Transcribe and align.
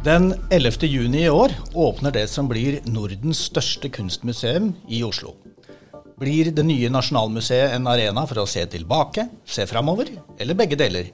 Den 0.00 0.30
11. 0.50 0.86
juni 0.88 1.26
i 1.26 1.28
år 1.28 1.52
åpner 1.76 2.14
det 2.14 2.22
som 2.32 2.46
blir 2.48 2.78
Nordens 2.88 3.42
største 3.50 3.90
kunstmuseum 3.92 4.70
i 4.88 5.02
Oslo. 5.04 5.34
Blir 6.16 6.48
det 6.56 6.64
nye 6.64 6.88
Nasjonalmuseet 6.88 7.74
en 7.76 7.84
arena 7.92 8.24
for 8.24 8.40
å 8.40 8.46
se 8.48 8.64
tilbake, 8.72 9.26
se 9.44 9.66
framover, 9.68 10.08
eller 10.40 10.56
begge 10.56 10.78
deler? 10.80 11.10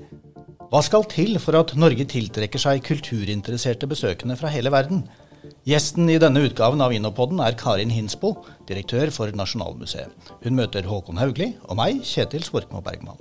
Hva 0.70 0.84
skal 0.86 1.02
til 1.10 1.34
for 1.42 1.58
at 1.58 1.74
Norge 1.74 2.06
tiltrekker 2.12 2.62
seg 2.62 2.84
kulturinteresserte 2.86 3.90
besøkende 3.90 4.38
fra 4.38 4.54
hele 4.54 4.70
verden? 4.70 5.02
Gjesten 5.66 6.06
i 6.06 6.20
denne 6.22 6.44
utgaven 6.46 6.78
av 6.86 6.94
Innopodden 6.94 7.42
er 7.42 7.58
Karin 7.58 7.90
Hinsbo, 7.90 8.36
direktør 8.70 9.10
for 9.10 9.34
Nasjonalmuseet. 9.34 10.14
Hun 10.46 10.62
møter 10.62 10.86
Håkon 10.86 11.18
Haugli 11.18 11.56
og 11.66 11.74
meg, 11.82 12.06
Kjetil 12.06 12.46
Svorkmo 12.46 12.86
Bergman. 12.86 13.18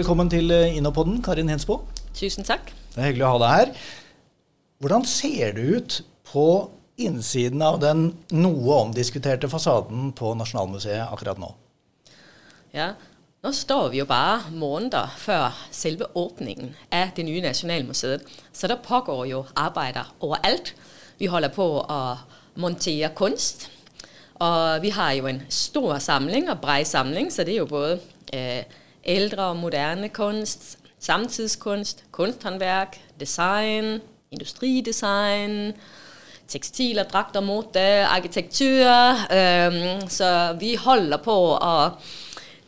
Velkommen 0.00 0.30
til 0.32 0.48
eh, 0.48 0.78
Innopodden, 0.78 1.18
Karin 1.20 1.50
Hensbo. 1.52 1.74
Tusen 2.16 2.46
takk. 2.46 2.70
Det 2.94 3.02
er 3.02 3.10
hyggelig 3.10 3.24
å 3.26 3.32
ha 3.34 3.40
deg 3.42 3.50
her. 3.52 3.72
Hvordan 4.80 5.02
ser 5.04 5.52
det 5.58 5.64
ut 5.74 5.96
på 6.30 6.44
innsiden 7.04 7.60
av 7.60 7.76
den 7.82 8.06
noe 8.32 8.78
omdiskuterte 8.78 9.50
fasaden 9.52 10.14
på 10.16 10.32
Nasjonalmuseet 10.40 11.04
akkurat 11.04 11.42
nå? 11.42 11.50
Ja, 12.72 12.94
nå 13.44 13.52
står 13.52 13.92
vi 13.92 14.00
jo 14.00 14.08
bare 14.08 14.48
måneder 14.56 15.12
før 15.20 15.60
selve 15.68 16.08
åpningen 16.16 16.72
av 16.96 17.12
det 17.18 17.28
nye 17.28 17.44
Nasjonalmuseet. 17.44 18.24
Så 18.56 18.72
det 18.72 18.80
pågår 18.88 19.26
jo 19.34 19.44
arbeider 19.52 20.08
overalt. 20.24 20.72
Vi 21.20 21.28
holder 21.28 21.52
på 21.52 21.72
å 21.84 22.02
montere 22.56 23.12
kunst. 23.20 23.68
Og 24.40 24.80
vi 24.80 24.96
har 24.96 25.12
jo 25.20 25.28
en 25.28 25.44
stor 25.52 25.98
samling 26.00 26.48
og 26.48 26.64
brei 26.64 26.86
samling, 26.88 27.28
så 27.28 27.44
det 27.44 27.58
er 27.58 27.66
jo 27.66 27.74
både 27.76 27.98
eh, 28.32 28.79
eldre 29.04 29.50
og 29.52 29.60
moderne 29.60 30.10
kunst, 30.14 30.78
samtidskunst, 31.00 32.04
kunsthåndverk, 32.12 32.98
design, 33.20 34.00
industridesign, 34.30 35.72
tekstiler, 36.50 37.06
drakter, 37.08 37.40
mote, 37.40 37.86
arkitektur. 38.06 38.88
Um, 39.30 40.08
så 40.10 40.32
vi 40.60 40.74
holder 40.80 41.22
på 41.24 41.36
å 41.56 41.76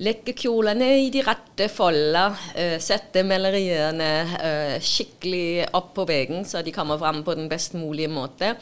legge 0.02 0.34
kjolene 0.38 0.88
i 1.04 1.10
de 1.14 1.22
rette 1.26 1.68
folder, 1.70 2.38
uh, 2.56 2.78
sette 2.82 3.24
maleriene 3.26 4.12
uh, 4.32 4.78
skikkelig 4.82 5.68
opp 5.76 5.92
på 5.98 6.08
veggen, 6.08 6.46
så 6.48 6.64
de 6.64 6.74
kommer 6.74 7.00
fram 7.02 7.22
på 7.26 7.36
den 7.38 7.50
best 7.52 7.76
mulige 7.78 8.10
måte 8.12 8.56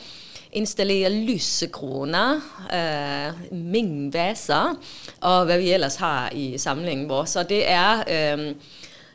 installere 0.52 1.10
lysekroner, 1.10 2.40
øh, 2.74 3.52
mingvaser 3.52 4.76
og 5.20 5.46
hva 5.46 5.58
vi 5.60 5.72
ellers 5.72 5.96
har 5.96 6.30
i 6.32 6.58
samlingen 6.58 7.08
vår. 7.08 7.24
Så 7.24 7.42
det 7.48 7.62
er 7.70 8.04
eh, 8.08 8.54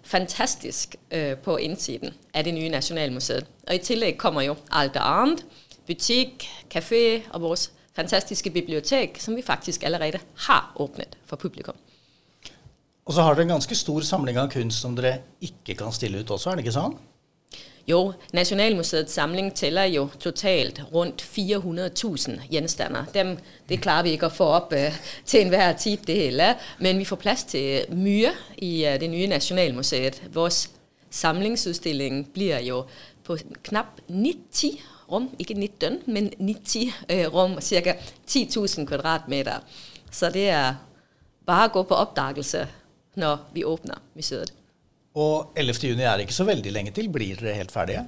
fantastisk 0.03 0.95
eh, 1.11 1.37
på 1.37 1.57
innsiden 1.57 2.13
av 2.33 2.43
det 2.43 2.53
nye 2.53 2.69
Nasjonalmuseet. 2.69 3.47
Og 3.67 3.75
I 3.75 3.83
tillegg 3.83 4.19
kommer 4.21 4.45
jo 4.45 4.55
alt 4.71 4.97
annet. 5.01 5.45
Butikk, 5.87 6.47
kafé 6.71 7.21
og 7.33 7.41
vårt 7.41 7.69
fantastiske 7.95 8.49
bibliotek, 8.49 9.19
som 9.21 9.35
vi 9.35 9.41
faktisk 9.41 9.83
allerede 9.83 10.19
har 10.47 10.71
åpnet 10.75 11.17
for 11.25 11.35
publikum. 11.35 11.75
Og 13.05 13.13
så 13.13 13.21
har 13.21 13.35
dere 13.35 13.45
en 13.45 13.53
ganske 13.53 13.75
stor 13.77 14.01
samling 14.01 14.37
av 14.41 14.49
kunst 14.49 14.81
som 14.81 14.95
dere 14.97 15.19
ikke 15.45 15.75
kan 15.77 15.93
stille 15.93 16.23
ut 16.23 16.31
også, 16.31 16.49
er 16.49 16.57
det 16.57 16.65
ikke 16.65 16.79
sånn? 16.79 16.97
Jo, 17.85 18.13
Nasjonalmuseets 18.33 19.13
samling 19.13 19.51
teller 19.53 19.85
jo 19.93 20.07
totalt 20.19 20.79
rundt 20.93 21.21
400 21.21 21.89
000 22.03 22.47
gjenstander. 22.49 23.05
Dem, 23.13 23.35
det 23.69 23.77
klarer 23.83 24.07
vi 24.07 24.15
ikke 24.17 24.31
å 24.31 24.33
få 24.33 24.47
opp 24.57 24.73
uh, 24.73 24.97
til 25.25 25.45
enhver 25.45 25.75
tid, 25.77 26.01
det 26.07 26.15
hele. 26.17 26.47
Men 26.81 26.97
vi 26.97 27.05
får 27.05 27.21
plass 27.21 27.45
til 27.51 27.93
mye 27.93 28.33
i 28.57 28.71
uh, 28.87 28.95
det 29.01 29.11
nye 29.13 29.29
Nasjonalmuseet. 29.29 30.23
Vår 30.33 30.49
samlingsutstilling 31.13 32.23
blir 32.33 32.65
jo 32.65 32.81
på 33.25 33.37
knapp 33.69 34.01
90 34.09 34.81
rom, 35.11 35.29
ikke 35.37 35.53
19, 35.53 36.01
men 36.09 36.33
90 36.41 36.89
uh, 36.89 37.23
rom, 37.37 37.59
ca. 37.61 37.97
10 38.25 38.49
000 38.57 38.89
kvadratmeter. 38.89 39.61
Så 40.09 40.33
det 40.33 40.49
er 40.49 40.81
bare 41.45 41.69
å 41.69 41.77
gå 41.77 41.85
på 41.85 42.01
oppdagelse 42.01 42.65
når 43.21 43.49
vi 43.53 43.69
åpner 43.69 44.01
museet. 44.17 44.64
Og 45.15 45.55
11. 45.55 45.79
juni 45.93 46.03
er 46.03 46.23
ikke 46.23 46.35
så 46.35 46.43
veldig 46.47 46.71
lenge 46.75 46.91
til. 46.95 47.07
Blir 47.11 47.39
dere 47.39 47.55
helt 47.61 47.71
ferdige? 47.71 48.03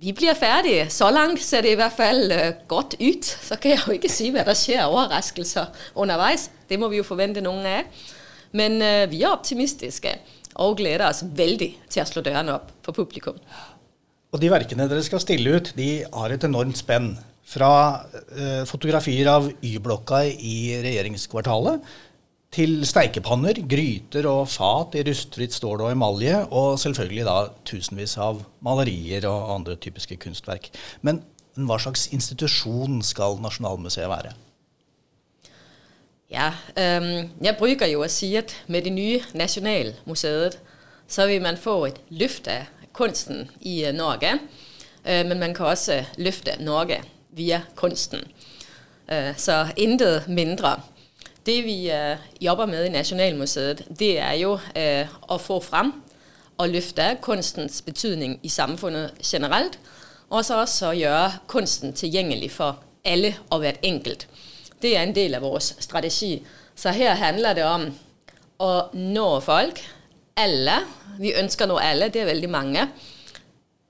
Vi 0.00 0.14
blir 0.16 0.36
ferdige. 0.38 0.86
Så 0.88 1.10
langt 1.12 1.42
ser 1.42 1.66
det 1.66 1.74
i 1.74 1.78
hvert 1.80 1.96
fall 1.96 2.30
uh, 2.30 2.52
godt 2.70 2.94
ut. 3.00 3.26
Så 3.26 3.58
kan 3.60 3.74
jeg 3.74 3.82
jo 3.82 3.96
ikke 3.98 4.12
si 4.12 4.30
hva 4.32 4.46
det 4.46 4.54
skjer 4.56 4.86
overraskelser 4.86 5.74
underveis. 5.98 6.48
Det 6.70 6.78
må 6.80 6.88
vi 6.88 7.00
jo 7.00 7.06
forvente 7.06 7.42
noen 7.44 7.66
av. 7.68 8.06
Men 8.56 8.78
uh, 8.78 9.04
vi 9.10 9.24
er 9.24 9.34
optimistiske 9.34 10.14
og 10.60 10.78
gleder 10.78 11.08
oss 11.08 11.24
veldig 11.24 11.70
til 11.90 12.02
å 12.02 12.06
slå 12.08 12.22
dørene 12.24 12.54
opp 12.60 12.70
for 12.86 12.96
publikum. 12.96 13.36
Og 14.30 14.38
de 14.38 14.50
verkene 14.52 14.86
dere 14.86 15.02
skal 15.02 15.22
stille 15.22 15.58
ut, 15.58 15.72
de 15.74 15.90
har 16.14 16.30
et 16.30 16.46
enormt 16.46 16.78
spenn. 16.78 17.12
Fra 17.50 17.72
uh, 18.06 18.62
fotografier 18.70 19.26
av 19.26 19.50
Y-blokka 19.66 20.22
i 20.30 20.78
regjeringskvartalet 20.84 21.82
til 22.50 22.80
steikepanner, 22.86 23.60
gryter 23.70 24.26
og 24.26 24.48
fat 24.50 24.96
i 24.98 25.04
rustfritt 25.06 25.54
stål 25.54 25.84
og 25.86 25.92
emalje, 25.94 26.34
og 26.50 26.78
selvfølgelig 26.82 27.26
da 27.28 27.36
tusenvis 27.68 28.16
av 28.18 28.42
malerier 28.66 29.26
og 29.30 29.54
andre 29.54 29.76
typiske 29.78 30.18
kunstverk. 30.18 30.70
Men 31.06 31.22
hva 31.54 31.78
slags 31.82 32.08
institusjon 32.14 33.00
skal 33.06 33.38
Nasjonalmuseet 33.42 34.10
være? 34.10 34.34
Ja, 36.30 36.52
um, 36.78 37.30
jeg 37.42 37.56
bruker 37.58 37.90
jo 37.90 38.04
å 38.04 38.10
si 38.10 38.32
at 38.38 38.54
med 38.70 38.86
det 38.86 38.94
nye 38.94 39.22
Nasjonalmuseet 39.34 40.60
så 41.10 41.26
vil 41.26 41.42
man 41.42 41.58
få 41.58 41.88
et 41.88 41.98
løft 42.14 42.46
av 42.50 42.68
kunsten 42.94 43.48
i 43.66 43.80
uh, 43.86 43.94
Norge. 43.94 44.36
Uh, 45.02 45.22
men 45.26 45.38
man 45.38 45.54
kan 45.54 45.72
også 45.72 46.04
løfte 46.22 46.54
Norge 46.62 47.00
via 47.34 47.64
kunsten. 47.78 48.22
Uh, 49.10 49.34
så 49.38 49.64
intet 49.74 50.30
mindre. 50.30 50.76
Det 51.46 51.64
vi 51.64 51.90
øh, 51.90 52.16
jobber 52.40 52.66
med 52.66 52.84
i 52.84 52.88
Nasjonalmuseet, 52.88 53.84
det 53.98 54.18
er 54.18 54.32
jo 54.32 54.58
øh, 54.76 55.06
å 55.28 55.38
få 55.40 55.60
frem 55.64 55.92
og 56.60 56.68
løfte 56.68 57.16
kunstens 57.24 57.80
betydning 57.82 58.36
i 58.42 58.48
samfunnet 58.48 59.16
generelt, 59.24 59.78
og 60.30 60.44
så 60.44 60.60
også 60.60 60.92
gjøre 60.92 61.30
kunsten 61.48 61.92
tilgjengelig 61.96 62.50
for 62.52 62.82
alle 63.04 63.32
og 63.50 63.58
hvert 63.62 63.80
enkelt. 63.82 64.28
Det 64.82 64.96
er 64.96 65.02
en 65.02 65.14
del 65.16 65.34
av 65.34 65.42
vår 65.42 65.58
strategi. 65.80 66.42
Så 66.76 66.92
her 66.92 67.16
handler 67.16 67.56
det 67.56 67.64
om 67.64 67.88
å 68.60 68.70
nå 68.92 69.30
folk. 69.40 69.80
Alle. 70.36 70.76
Vi 71.18 71.32
ønsker 71.36 71.64
å 71.64 71.72
nå 71.72 71.80
alle, 71.80 72.12
det 72.12 72.20
er 72.22 72.30
veldig 72.30 72.52
mange. 72.52 72.84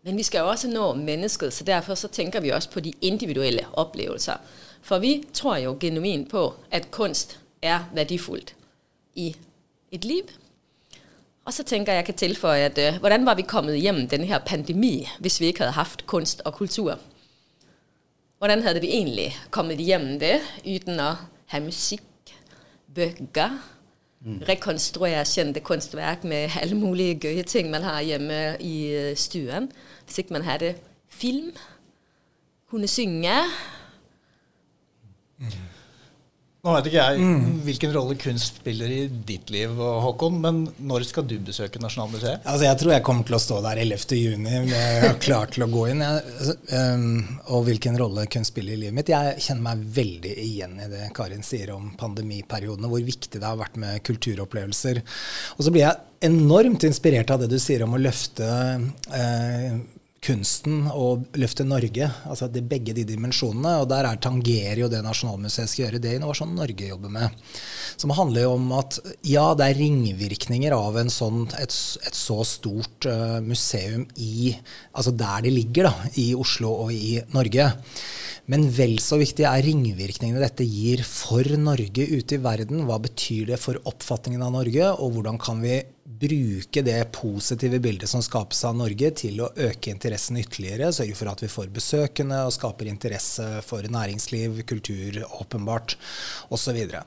Men 0.06 0.16
vi 0.16 0.22
skal 0.24 0.46
jo 0.46 0.54
også 0.54 0.70
nå 0.70 0.94
mennesket, 1.02 1.52
så 1.52 1.66
derfor 1.66 1.98
så 1.98 2.08
tenker 2.08 2.40
vi 2.40 2.54
også 2.54 2.70
på 2.70 2.80
de 2.80 2.94
individuelle 3.02 3.66
opplevelser. 3.72 4.38
For 4.82 5.02
vi 5.02 5.18
tror 5.34 5.58
jo 5.60 5.76
genuint 5.80 6.30
på 6.30 6.46
at 6.72 6.90
kunst 6.94 7.36
er 7.62 7.88
verdifullt 7.94 8.54
i 9.14 9.34
et 9.92 10.04
liv. 10.04 10.22
Og 11.44 11.54
så 11.54 11.64
tenker 11.66 11.92
jeg 11.96 12.04
kan 12.04 12.14
tilføye 12.14 12.68
at 12.68 12.78
uh, 12.78 12.98
hvordan 13.00 13.26
var 13.26 13.34
vi 13.34 13.42
kommet 13.48 13.80
hjem 13.80 14.04
denne 14.08 14.28
her 14.28 14.42
pandemi 14.46 15.08
hvis 15.18 15.40
vi 15.40 15.50
ikke 15.50 15.64
hadde 15.64 15.78
hatt 15.78 16.06
kunst 16.06 16.42
og 16.44 16.54
kultur? 16.54 16.98
Hvordan 18.38 18.62
hadde 18.62 18.80
vi 18.80 18.92
egentlig 18.92 19.36
kommet 19.50 19.80
hjem 19.82 20.18
det 20.20 20.38
uten 20.64 21.00
å 21.00 21.10
ha 21.52 21.60
musikk, 21.60 22.32
bøker, 22.94 23.56
mm. 24.20 24.38
rekonstruere 24.48 25.26
kjente 25.28 25.60
kunstverk 25.60 26.24
med 26.24 26.54
alle 26.60 26.78
mulige 26.78 27.18
gøye 27.26 27.42
ting 27.42 27.68
man 27.70 27.84
har 27.84 28.00
hjemme 28.00 28.38
i 28.60 28.76
øh, 28.94 29.16
stuen? 29.16 29.68
Hvis 30.04 30.22
ikke 30.22 30.38
man 30.38 30.46
hadde 30.48 30.74
film, 31.08 31.52
kunne 32.70 32.88
synge. 32.88 33.36
Mm. 35.38 35.52
Nå 36.60 36.74
vet 36.74 36.88
ikke 36.90 36.98
jeg 37.00 37.20
mm. 37.24 37.44
hvilken 37.64 37.92
rolle 37.94 38.14
kunst 38.20 38.58
spiller 38.60 38.90
i 38.92 38.98
ditt 39.08 39.48
liv, 39.52 39.78
Håkon, 40.04 40.34
men 40.42 40.58
når 40.90 41.06
skal 41.08 41.24
du 41.24 41.38
besøke 41.40 41.80
Nasjonalmuseet? 41.80 42.42
Altså, 42.44 42.66
jeg 42.66 42.78
tror 42.82 42.92
jeg 42.92 43.04
kommer 43.06 43.24
til 43.24 43.36
å 43.38 43.40
stå 43.40 43.60
der 43.64 43.80
11.6. 43.80 45.14
klar 45.24 45.48
til 45.54 45.64
å 45.64 45.70
gå 45.72 45.86
inn. 45.88 46.04
Jeg, 46.04 46.56
um, 46.76 47.38
og 47.56 47.64
hvilken 47.70 47.96
rolle 48.00 48.26
kunst 48.28 48.52
spiller 48.52 48.76
i 48.76 48.82
livet 48.82 48.98
mitt. 48.98 49.12
Jeg 49.14 49.40
kjenner 49.40 49.70
meg 49.70 49.86
veldig 50.00 50.34
igjen 50.44 50.74
i 50.84 50.90
det 50.92 51.08
Karin 51.16 51.46
sier 51.46 51.72
om 51.72 51.94
pandemiperiodene, 52.00 52.92
hvor 52.92 53.08
viktig 53.08 53.40
det 53.40 53.48
har 53.48 53.56
vært 53.60 53.80
med 53.80 54.04
kulturopplevelser. 54.04 55.00
Og 55.56 55.64
så 55.64 55.72
blir 55.72 55.86
jeg 55.86 56.28
enormt 56.28 56.84
inspirert 56.84 57.32
av 57.32 57.40
det 57.40 57.48
du 57.54 57.56
sier 57.56 57.86
om 57.86 57.96
å 57.96 58.02
løfte 58.04 58.50
uh, 59.16 59.80
kunsten 60.20 60.84
og 60.92 61.24
løfte 61.40 61.64
Norge. 61.64 62.10
altså 62.28 62.48
det, 62.48 62.62
er 62.62 62.70
Begge 62.70 62.94
de 62.96 63.06
dimensjonene. 63.08 63.78
Og 63.80 63.88
der 63.90 64.06
er 64.06 64.20
tangerer 64.20 64.82
jo 64.82 64.90
det 64.92 65.02
Nasjonalmuseet 65.04 65.70
skal 65.70 65.86
gjøre, 65.86 66.02
det 66.02 66.14
Innovasjon 66.18 66.54
Norge 66.56 66.90
jobber 66.90 67.12
med. 67.12 67.42
Som 67.96 68.12
handler 68.16 68.46
jo 68.46 68.54
om 68.58 68.70
at 68.76 69.00
ja, 69.26 69.50
det 69.56 69.70
er 69.70 69.80
ringvirkninger 69.80 70.76
av 70.76 71.00
sånn, 71.12 71.46
et, 71.58 71.74
et, 72.04 72.16
så 72.16 72.40
stort 72.44 73.08
uh, 73.08 73.40
museum 73.44 74.06
i 74.16 74.54
Altså 74.92 75.12
der 75.14 75.46
det 75.46 75.52
ligger, 75.54 75.88
da, 75.88 76.10
i 76.20 76.32
Oslo 76.36 76.72
og 76.84 76.92
i 76.92 77.20
Norge. 77.32 77.70
Men 78.50 78.66
vel 78.74 78.96
så 79.02 79.20
viktig 79.20 79.46
er 79.46 79.62
ringvirkningene 79.64 80.42
dette 80.42 80.66
gir 80.66 81.04
for 81.06 81.46
Norge 81.60 82.06
ute 82.10 82.36
i 82.36 82.42
verden. 82.42 82.84
Hva 82.88 82.98
betyr 83.02 83.52
det 83.52 83.60
for 83.62 83.78
oppfatningen 83.88 84.42
av 84.42 84.54
Norge, 84.56 84.90
og 84.98 85.14
hvordan 85.16 85.38
kan 85.40 85.62
vi 85.62 85.78
bruke 86.18 86.82
det 86.82 86.98
positive 87.12 87.78
bildet 87.82 88.10
som 88.10 88.22
skapes 88.24 88.64
av 88.66 88.76
Norge, 88.78 89.10
til 89.16 89.40
å 89.44 89.50
øke 89.54 89.92
interessen 89.92 90.38
ytterligere. 90.40 90.90
Sørge 90.94 91.16
for 91.18 91.30
at 91.32 91.42
vi 91.44 91.50
får 91.52 91.70
besøkende 91.74 92.42
og 92.46 92.54
skaper 92.56 92.90
interesse 92.90 93.46
for 93.66 93.86
næringsliv, 93.86 94.62
kultur, 94.68 95.22
åpenbart 95.40 95.96
osv. 96.48 96.70
Så, 96.70 96.74
videre. 96.76 97.00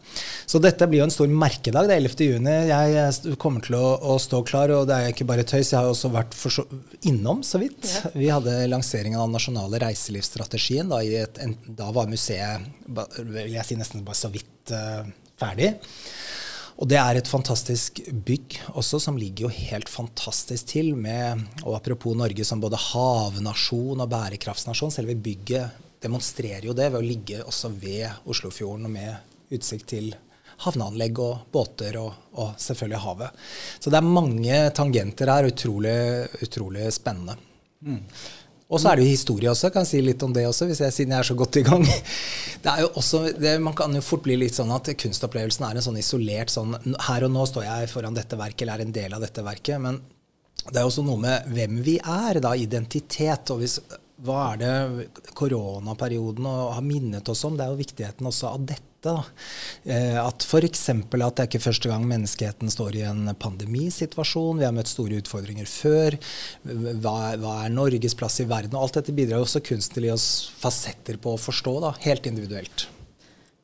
så 0.49 0.59
dette 0.59 0.83
blir 0.91 0.99
jo 0.99 1.05
en 1.05 1.13
stor 1.13 1.29
merkedag. 1.31 1.87
Det 1.87 1.95
er 1.95 2.01
11. 2.01 2.25
juni. 2.33 2.55
Jeg 2.67 3.37
kommer 3.39 3.63
til 3.63 3.77
å, 3.77 3.93
å, 4.11 4.17
stå 4.19 4.41
klar, 4.43 4.73
og 4.75 4.89
det 4.89 4.97
er 4.97 5.13
ikke 5.13 5.27
bare 5.29 5.45
tøys. 5.47 5.71
Jeg 5.71 5.79
har 5.79 5.87
også 5.87 6.11
vært 6.11 6.35
så, 6.35 6.65
innom 7.07 7.45
så 7.47 7.61
vidt. 7.61 7.87
Ja. 7.87 8.11
Vi 8.17 8.27
hadde 8.33 8.57
lanseringen 8.67 9.21
av 9.21 9.29
den 9.29 9.37
nasjonale 9.37 9.79
reiselivsstrategien. 9.85 10.91
Da, 10.91 10.99
et, 10.99 11.39
en, 11.43 11.55
da 11.79 11.93
var 11.95 12.11
museet 12.11 12.67
vil 13.23 13.55
jeg 13.55 13.67
si 13.69 13.79
nesten 13.79 14.03
bare 14.03 14.19
så 14.19 14.31
vidt 14.33 14.73
uh, 14.75 15.07
ferdig. 15.39 15.73
Og 16.81 16.89
det 16.89 16.97
er 16.97 17.19
et 17.19 17.29
fantastisk 17.29 18.01
bygg 18.25 18.57
også, 18.73 18.99
som 19.03 19.17
ligger 19.19 19.47
jo 19.47 19.53
helt 19.53 19.91
fantastisk 19.91 20.71
til 20.73 20.93
med 20.97 21.43
Og 21.63 21.77
apropos 21.77 22.17
Norge 22.17 22.45
som 22.47 22.61
både 22.63 22.79
havnasjon 22.81 24.01
og 24.01 24.09
bærekraftsnasjon, 24.09 24.93
selve 24.93 25.15
bygget 25.15 25.81
demonstrerer 26.03 26.65
jo 26.67 26.75
det 26.75 26.89
ved 26.91 26.99
å 26.99 27.05
ligge 27.05 27.39
også 27.45 27.71
ved 27.79 28.27
Oslofjorden 28.29 28.89
og 28.89 28.95
med 28.97 29.53
utsikt 29.53 29.87
til 29.93 30.11
havneanlegg 30.63 31.19
og 31.21 31.47
båter 31.53 31.97
og, 32.01 32.11
og 32.39 32.53
selvfølgelig 32.61 33.01
havet. 33.05 33.43
Så 33.79 33.91
det 33.91 33.99
er 33.99 34.15
mange 34.19 34.59
tangenter 34.75 35.31
her, 35.31 35.49
utrolig, 35.49 35.97
utrolig 36.45 36.89
spennende. 36.95 37.37
Mm. 37.83 38.01
Og 38.73 38.81
så 38.81 38.89
er 38.89 38.97
det 38.97 39.05
jo 39.05 39.13
historie 39.13 39.51
også. 39.51 39.67
Jeg 39.67 39.75
kan 39.75 39.85
si 39.85 39.99
litt 40.01 40.23
om 40.25 40.33
det 40.33 40.47
også, 40.49 40.67
jeg, 40.71 40.93
siden 40.95 41.13
jeg 41.13 41.21
er 41.21 41.27
så 41.29 41.37
godt 41.37 41.59
i 41.61 41.65
gang. 41.67 41.85
Det 42.63 42.71
er 42.71 42.85
jo 42.85 42.91
også, 42.95 43.19
det, 43.35 43.57
Man 43.59 43.75
kan 43.75 43.91
jo 43.91 43.99
fort 43.99 44.23
bli 44.23 44.37
litt 44.39 44.55
sånn 44.55 44.71
at 44.71 44.87
kunstopplevelsen 44.95 45.65
er 45.67 45.75
en 45.75 45.83
sånn 45.83 45.97
isolert 45.99 46.53
sånn 46.53 46.77
Her 47.09 47.25
og 47.27 47.33
nå 47.33 47.43
står 47.49 47.65
jeg 47.67 47.89
foran 47.91 48.15
dette 48.15 48.39
verket, 48.39 48.63
eller 48.63 48.79
er 48.79 48.85
en 48.85 48.95
del 48.95 49.15
av 49.17 49.25
dette 49.25 49.43
verket. 49.43 49.81
Men 49.83 49.99
det 50.69 50.79
er 50.79 50.87
også 50.87 51.03
noe 51.03 51.19
med 51.19 51.51
hvem 51.51 51.81
vi 51.83 51.97
er, 51.99 52.39
da, 52.39 52.53
identitet. 52.55 53.51
og 53.51 53.59
hvis, 53.59 53.81
hva 54.23 54.53
er 54.53 54.63
det 54.63 55.09
koronaperioden 55.35 56.47
har 56.47 56.81
minnet 56.87 57.29
oss 57.29 57.43
om? 57.43 57.59
Det 57.59 57.67
er 57.67 57.75
jo 57.75 57.83
viktigheten 57.83 58.31
også 58.31 58.53
av 58.53 58.65
dette 58.71 58.92
dette. 59.03 59.23
Da. 59.83 60.23
at 60.23 60.43
f.eks. 60.43 60.89
at 60.89 61.11
det 61.11 61.43
er 61.43 61.47
ikke 61.47 61.63
første 61.63 61.89
gang 61.89 62.05
menneskeheten 62.07 62.71
står 62.71 62.95
i 62.95 63.03
en 63.07 63.33
pandemisituasjon. 63.35 64.59
Vi 64.59 64.65
har 64.65 64.75
møtt 64.75 64.91
store 64.91 65.19
utfordringer 65.21 65.67
før. 65.69 66.17
Hva 66.63 67.35
hva 67.39 67.57
er 67.65 67.73
Norges 67.73 68.15
plass 68.15 68.39
i 68.41 68.47
verden? 68.47 68.75
Og 68.77 68.87
alt 68.87 68.99
dette 68.99 69.15
bidrar 69.15 69.43
også 69.43 69.63
kunsten 69.63 69.97
til 69.97 70.07
å 70.07 70.11
gi 70.11 70.15
oss 70.15 70.29
fasetter 70.59 71.19
på 71.21 71.35
å 71.35 71.41
forstå, 71.41 71.75
da, 71.83 71.93
helt 72.05 72.25
individuelt. 72.29 72.87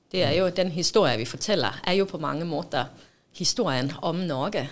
Det 0.09 0.23
er 0.25 0.35
jo 0.39 0.49
Den 0.49 0.71
historien 0.73 1.19
vi 1.19 1.25
forteller, 1.29 1.79
er 1.85 1.99
jo 1.99 2.05
på 2.09 2.19
mange 2.19 2.45
måter 2.45 2.89
historien 3.37 3.93
om 4.01 4.25
Norge. 4.27 4.67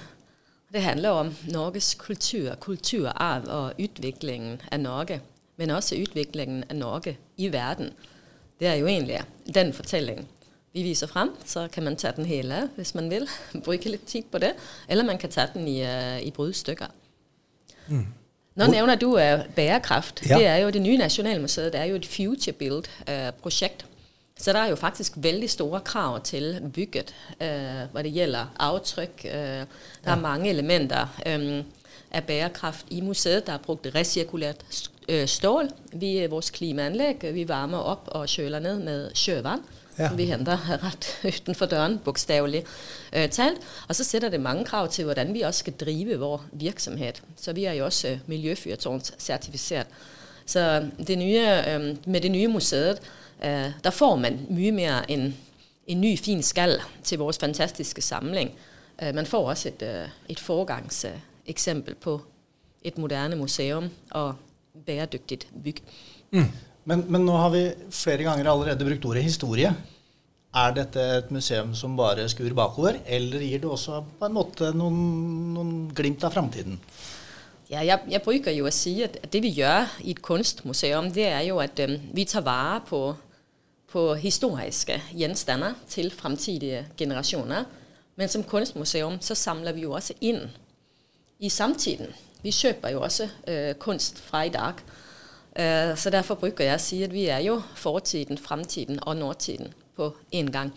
Det 0.74 0.82
handler 0.84 1.22
om 1.22 1.36
Norges 1.48 1.94
kultur, 1.96 2.56
kulturarv 2.60 3.48
og 3.48 3.80
utviklingen 3.80 4.60
av 4.72 4.80
Norge. 4.80 5.22
Men 5.58 5.72
også 5.72 5.98
utviklingen 5.98 6.66
av 6.70 6.76
Norge 6.76 7.16
i 7.38 7.48
verden. 7.50 7.94
Det 8.60 8.68
er 8.68 8.82
jo 8.82 8.90
egentlig 8.90 9.22
den 9.46 9.72
fortellingen 9.74 10.28
vi 10.78 10.84
viser 10.86 11.10
frem. 11.10 11.34
Så 11.46 11.68
kan 11.74 11.84
man 11.84 11.98
ta 11.98 12.12
den 12.16 12.26
hele 12.26 12.68
hvis 12.76 12.94
man 12.96 13.10
vil. 13.10 13.28
Bruke 13.66 13.90
litt 13.90 14.06
tid 14.08 14.30
på 14.32 14.42
det. 14.44 14.54
Eller 14.88 15.06
man 15.08 15.18
kan 15.18 15.34
ta 15.34 15.48
den 15.54 15.68
i, 15.68 15.82
uh, 15.84 16.22
i 16.22 16.32
bruddstykker. 16.32 16.94
Mm. 17.88 18.06
Nå 18.58 18.68
nevner 18.74 18.98
du 19.00 19.12
uh, 19.16 19.46
bærekraft. 19.56 20.24
Ja. 20.30 20.38
Det 20.38 20.48
er 20.48 20.58
jo 20.58 20.74
det 20.74 20.82
nye 20.82 20.98
Nasjonalmuseet. 21.02 21.74
Det 21.74 21.82
er 21.82 21.92
jo 21.92 22.02
et 22.02 22.10
future 22.10 22.54
build-prosjekt. 22.54 23.86
Uh, 23.86 23.94
så 24.38 24.54
det 24.54 24.62
er 24.62 24.70
jo 24.70 24.76
faktisk 24.78 25.14
veldig 25.18 25.50
store 25.50 25.80
krav 25.82 26.20
til 26.22 26.60
bygget 26.74 27.10
hva 27.40 28.04
det 28.06 28.12
gjelder 28.14 28.52
avtrykk. 28.62 29.24
det 29.24 30.12
er 30.14 30.20
mange 30.22 30.52
elementer 30.52 31.10
um, 31.26 31.64
av 32.14 32.28
bærekraft 32.28 32.86
i 32.94 33.02
museet. 33.02 33.48
Det 33.48 33.56
er 33.56 33.64
brukt 33.66 33.90
resirkulert 33.96 34.62
stål. 35.26 35.70
Vi, 35.96 36.12
vores 36.28 36.50
klimaanlegg 36.52 37.22
vi 37.34 37.46
varmer 37.48 37.80
opp 37.80 38.10
og 38.12 38.28
kjøler 38.28 38.60
ned 38.60 38.82
med 38.84 39.12
sjøvann 39.16 39.64
ja. 39.98 40.08
som 40.08 40.18
vi 40.18 40.26
henter 40.30 40.58
rett 40.86 41.08
utenfor 41.26 41.66
døren, 41.66 41.98
bokstavelig 42.04 42.64
øh, 43.14 43.30
talt. 43.30 43.62
Og 43.88 43.96
så 43.96 44.04
setter 44.04 44.30
det 44.30 44.42
mange 44.42 44.66
krav 44.66 44.88
til 44.88 45.06
hvordan 45.06 45.34
vi 45.34 45.42
også 45.42 45.60
skal 45.60 45.74
drive 45.74 46.20
vår 46.20 46.46
virksomhet. 46.52 47.24
Så 47.36 47.54
vi 47.54 47.66
er 47.66 47.74
jo 47.74 47.86
også 47.86 48.08
øh, 48.08 48.20
miljøfyrtårnssertifisert. 48.28 49.88
Så 50.46 50.90
det 51.08 51.18
nye, 51.18 51.42
øh, 51.68 51.98
med 52.06 52.22
det 52.22 52.32
nye 52.32 52.48
museet 52.48 53.00
øh, 53.44 53.72
der 53.84 53.90
får 53.90 54.16
man 54.16 54.46
mye 54.50 54.72
mer 54.72 55.02
en, 55.08 55.36
en 55.88 56.02
ny, 56.02 56.18
fin 56.20 56.44
skall 56.44 56.82
til 57.04 57.18
vores 57.18 57.38
fantastiske 57.38 58.02
samling. 58.02 58.52
Øh, 59.04 59.16
man 59.16 59.26
får 59.26 59.50
også 59.50 59.68
et, 59.68 59.82
øh, 59.82 60.10
et 60.30 60.40
foregangseksempel 60.40 61.96
på 61.96 62.22
et 62.84 62.98
moderne 62.98 63.36
museum 63.36 63.90
og 64.12 64.36
bæredyktigt 64.86 65.48
bygg. 65.64 65.82
Mm. 66.32 66.50
Men, 66.88 67.04
men, 67.12 67.26
nå 67.28 67.36
har 67.36 67.52
vi 67.52 67.64
flere 67.92 68.24
ganger 68.24 68.48
allerede 68.52 68.88
brukt 68.88 69.06
ordet 69.10 69.26
historie. 69.26 69.74
Er 70.56 70.74
dette 70.74 71.04
et 71.18 71.32
museum 71.36 71.74
som 71.76 71.98
bare 71.98 72.30
skur 72.32 72.54
bakover, 72.56 73.02
eller 73.06 73.44
gir 73.44 73.62
det 73.62 73.70
også 73.70 74.00
på 74.20 74.28
en 74.30 74.36
måte 74.38 74.72
noen, 74.76 75.00
noen 75.54 75.74
glimt 75.96 76.24
av 76.24 76.34
framtiden? 76.34 76.80
Ja, 77.68 77.82
jeg, 77.84 78.00
jeg, 78.08 78.24
bruker 78.24 78.56
jo 78.56 78.70
å 78.70 78.72
si 78.72 78.94
at 79.04 79.18
det 79.28 79.42
vi 79.44 79.52
gjør 79.58 79.90
i 80.06 80.14
et 80.16 80.22
kunstmuseum, 80.24 81.10
det 81.12 81.28
er 81.28 81.42
jo 81.50 81.58
at 81.60 81.82
um, 81.84 81.98
vi 82.16 82.24
tar 82.24 82.46
vare 82.48 82.80
på, 82.88 83.02
på 83.92 84.04
historiske 84.22 84.96
gjenstander 85.12 85.76
til 85.92 86.08
framtidige 86.16 86.86
generasjoner. 86.98 87.68
Men 88.18 88.32
som 88.32 88.48
kunstmuseum 88.48 89.20
så 89.22 89.36
samler 89.36 89.76
vi 89.76 89.84
jo 89.84 89.92
også 90.00 90.16
inn 90.24 90.48
i 91.44 91.52
samtiden. 91.52 92.16
Vi 92.48 92.54
kjøper 92.56 92.94
jo 92.96 93.02
også 93.04 93.26
uh, 93.28 93.74
kunst 93.82 94.22
fra 94.24 94.46
i 94.48 94.52
dag. 94.54 94.80
Uh, 95.52 95.92
så 96.00 96.14
derfor 96.14 96.40
bruker 96.40 96.64
jeg 96.64 96.80
å 96.80 96.84
si 96.84 97.02
at 97.04 97.12
vi 97.12 97.26
er 97.34 97.42
jo 97.44 97.58
fortiden, 97.76 98.40
framtiden 98.40 99.02
og 99.04 99.18
nåtiden 99.20 99.74
på 99.98 100.14
én 100.32 100.52
gang. 100.54 100.72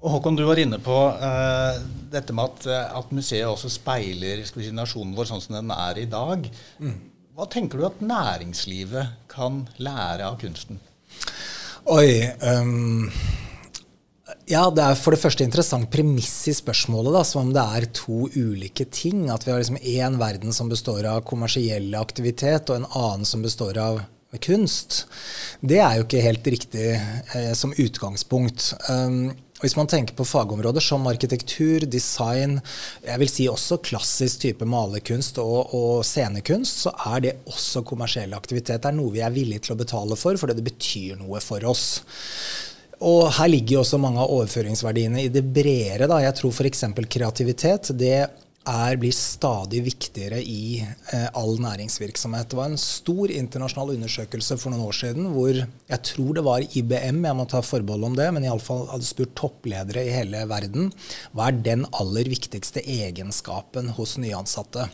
Og 0.00 0.14
Håkon, 0.14 0.38
du 0.38 0.44
var 0.46 0.60
inne 0.62 0.78
på 0.80 0.96
uh, 1.20 1.76
dette 2.12 2.32
med 2.36 2.48
at, 2.48 2.88
at, 2.96 3.12
museet 3.12 3.48
også 3.48 3.68
speiler 3.74 4.44
si, 4.48 4.70
nasjonen 4.72 5.16
vår 5.18 5.28
sånn 5.28 5.44
som 5.44 5.58
den 5.58 5.72
er 5.74 6.00
i 6.00 6.08
dag. 6.08 6.48
Mm. 6.80 6.98
Hva 7.36 7.48
tenker 7.52 7.82
du 7.82 7.88
at 7.90 8.00
næringslivet 8.00 9.26
kan 9.28 9.66
lære 9.76 10.30
av 10.30 10.40
kunsten? 10.40 10.80
Oi 11.92 12.08
um 12.40 13.10
ja, 14.46 14.64
det 14.70 14.82
er 14.82 14.98
for 14.98 15.14
det 15.14 15.20
første 15.22 15.46
interessant 15.46 15.88
premiss 15.90 16.34
i 16.50 16.54
spørsmålet, 16.54 17.14
da, 17.16 17.22
som 17.26 17.48
om 17.48 17.54
det 17.54 17.64
er 17.78 17.88
to 17.96 18.28
ulike 18.34 18.86
ting. 18.94 19.26
At 19.32 19.46
vi 19.46 19.52
har 19.52 19.62
liksom 19.62 19.80
én 19.82 20.18
verden 20.20 20.54
som 20.54 20.70
består 20.70 21.06
av 21.10 21.24
kommersiell 21.26 21.94
aktivitet, 21.98 22.70
og 22.70 22.78
en 22.78 22.92
annen 22.92 23.26
som 23.26 23.42
består 23.42 23.80
av 23.82 24.04
kunst. 24.42 25.06
Det 25.64 25.80
er 25.80 25.96
jo 25.96 26.04
ikke 26.04 26.22
helt 26.24 26.46
riktig 26.52 26.86
eh, 26.94 27.52
som 27.56 27.72
utgangspunkt. 27.72 28.72
Um, 28.90 29.34
hvis 29.62 29.76
man 29.78 29.88
tenker 29.88 30.12
på 30.18 30.26
fagområder 30.28 30.84
som 30.84 31.06
arkitektur, 31.08 31.86
design, 31.88 32.58
jeg 33.06 33.22
vil 33.22 33.30
si 33.32 33.46
også 33.48 33.80
klassisk 33.86 34.42
type 34.42 34.68
malerkunst 34.68 35.40
og, 35.40 35.72
og, 35.72 36.04
scenekunst, 36.04 36.84
så 36.84 36.92
er 37.14 37.24
det 37.24 37.36
også 37.48 37.80
kommersiell 37.88 38.36
aktivitet. 38.36 38.82
Det 38.84 38.92
er 38.92 38.98
noe 38.98 39.14
vi 39.14 39.24
er 39.24 39.32
villige 39.32 39.66
til 39.66 39.76
å 39.76 39.80
betale 39.80 40.18
for, 40.20 40.36
fordi 40.36 40.58
det 40.58 40.66
betyr 40.68 41.16
noe 41.22 41.40
for 41.42 41.64
oss. 41.72 41.86
Og 43.04 43.28
her 43.36 43.50
ligger 43.52 43.76
jo 43.76 43.84
også 43.84 44.00
mange 44.00 44.22
av 44.22 44.32
overføringsverdiene 44.32 45.26
i 45.26 45.30
det 45.32 45.44
bredere. 45.44 46.08
Da. 46.08 46.22
Jeg 46.24 46.38
tror 46.38 46.54
f.eks. 46.54 46.84
kreativitet 47.12 47.92
det 47.98 48.16
er, 48.66 48.96
blir 48.98 49.12
stadig 49.14 49.82
viktigere 49.86 50.40
i 50.40 50.80
eh, 50.80 51.26
all 51.38 51.60
næringsvirksomhet. 51.62 52.48
Det 52.50 52.58
var 52.58 52.72
en 52.72 52.80
stor 52.80 53.30
internasjonal 53.30 53.92
undersøkelse 53.94 54.56
for 54.58 54.72
noen 54.72 54.88
år 54.88 54.96
siden 54.96 55.28
hvor 55.34 55.52
jeg 55.60 56.00
tror 56.10 56.32
det 56.38 56.46
var 56.48 56.64
IBM, 56.64 57.20
jeg 57.28 57.38
må 57.38 57.46
ta 57.50 57.62
forbehold 57.62 58.08
om 58.08 58.16
det, 58.18 58.26
men 58.34 58.48
iallfall 58.48 58.88
hadde 58.90 59.06
spurt 59.06 59.36
toppledere 59.38 60.06
i 60.08 60.14
hele 60.16 60.42
verden 60.50 60.90
hva 61.36 61.50
er 61.50 61.60
den 61.68 61.84
aller 61.94 62.32
viktigste 62.32 62.82
egenskapen 62.82 63.92
hos 64.00 64.16
nyansatte. 64.22 64.88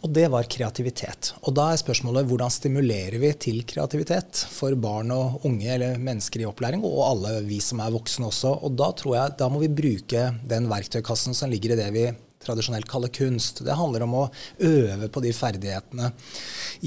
Og 0.00 0.08
det 0.16 0.30
var 0.32 0.48
kreativitet. 0.48 1.34
Og 1.44 1.52
da 1.58 1.66
er 1.70 1.80
spørsmålet 1.80 2.28
hvordan 2.28 2.52
stimulerer 2.52 3.18
vi 3.20 3.34
til 3.36 3.60
kreativitet 3.68 4.46
for 4.48 4.72
barn 4.80 5.12
og 5.12 5.44
unge 5.44 5.68
eller 5.74 6.00
mennesker 6.00 6.40
i 6.40 6.48
opplæring, 6.48 6.84
og 6.88 7.04
alle 7.04 7.34
vi 7.44 7.60
som 7.64 7.82
er 7.84 7.92
voksne 7.92 8.30
også. 8.30 8.54
Og 8.64 8.78
da 8.80 8.88
tror 8.96 9.18
jeg 9.18 9.36
da 9.42 9.50
må 9.52 9.60
vi 9.60 9.68
bruke 9.82 10.30
den 10.48 10.70
verktøykassen 10.72 11.36
som 11.36 11.52
ligger 11.52 11.76
i 11.76 11.80
det 11.82 11.90
vi 11.96 12.08
tradisjonelt 12.40 12.88
kaller 12.88 13.12
kunst. 13.12 13.60
Det 13.66 13.76
handler 13.76 14.06
om 14.06 14.16
å 14.22 14.24
øve 14.64 15.10
på 15.12 15.22
de 15.24 15.34
ferdighetene 15.36 16.10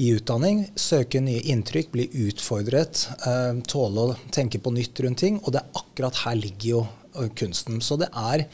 i 0.02 0.10
utdanning. 0.16 0.64
Søke 0.74 1.22
nye 1.22 1.44
inntrykk, 1.54 1.92
bli 1.94 2.08
utfordret, 2.26 3.06
eh, 3.26 3.62
tåle 3.70 4.08
å 4.08 4.18
tenke 4.34 4.58
på 4.58 4.74
nytt 4.74 5.00
rundt 5.06 5.22
ting. 5.22 5.38
Og 5.44 5.54
det 5.54 5.62
er 5.62 5.82
akkurat 5.82 6.24
her 6.24 6.34
ligger 6.34 6.68
jo 6.72 6.82
eh, 7.14 7.30
kunsten. 7.38 7.78
Så 7.78 7.98
det 8.02 8.10
er 8.10 8.48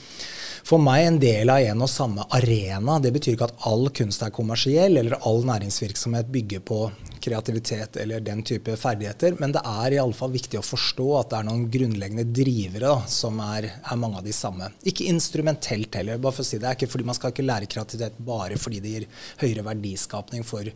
for 0.67 0.83
meg 0.83 1.07
en 1.07 1.21
del 1.23 1.51
av 1.53 1.65
en 1.73 1.85
og 1.87 1.91
samme 1.91 2.27
arena. 2.37 2.99
Det 3.03 3.13
betyr 3.15 3.37
ikke 3.37 3.51
at 3.51 3.65
all 3.69 3.89
kunst 3.95 4.25
er 4.25 4.35
kommersiell, 4.35 4.99
eller 5.01 5.19
all 5.27 5.45
næringsvirksomhet 5.49 6.31
bygger 6.33 6.65
på 6.67 6.83
kreativitet 7.21 7.97
eller 8.01 8.21
den 8.25 8.43
type 8.47 8.77
ferdigheter. 8.81 9.37
Men 9.41 9.55
det 9.55 9.63
er 9.67 9.97
iallfall 9.97 10.33
viktig 10.35 10.61
å 10.61 10.67
forstå 10.67 11.09
at 11.21 11.33
det 11.33 11.41
er 11.41 11.49
noen 11.49 11.67
grunnleggende 11.73 12.27
drivere 12.29 12.87
da, 12.87 13.09
som 13.11 13.41
er, 13.45 13.71
er, 13.81 13.99
mange 14.01 14.21
av 14.21 14.27
de 14.27 14.35
samme. 14.37 14.71
Ikke 14.89 15.09
instrumentelt 15.11 16.01
heller. 16.01 16.19
bare 16.19 16.37
for 16.39 16.45
å 16.45 16.49
si 16.49 16.57
det. 16.57 16.65
det 16.65 16.71
er 16.71 16.79
ikke 16.79 16.93
fordi 16.95 17.09
Man 17.11 17.19
skal 17.19 17.35
ikke 17.35 17.49
lære 17.49 17.69
kreativitet 17.71 18.23
bare 18.25 18.57
fordi 18.61 18.81
det 18.81 18.95
gir 18.95 19.11
høyere 19.43 19.67
verdiskapning 19.67 20.47
for 20.47 20.71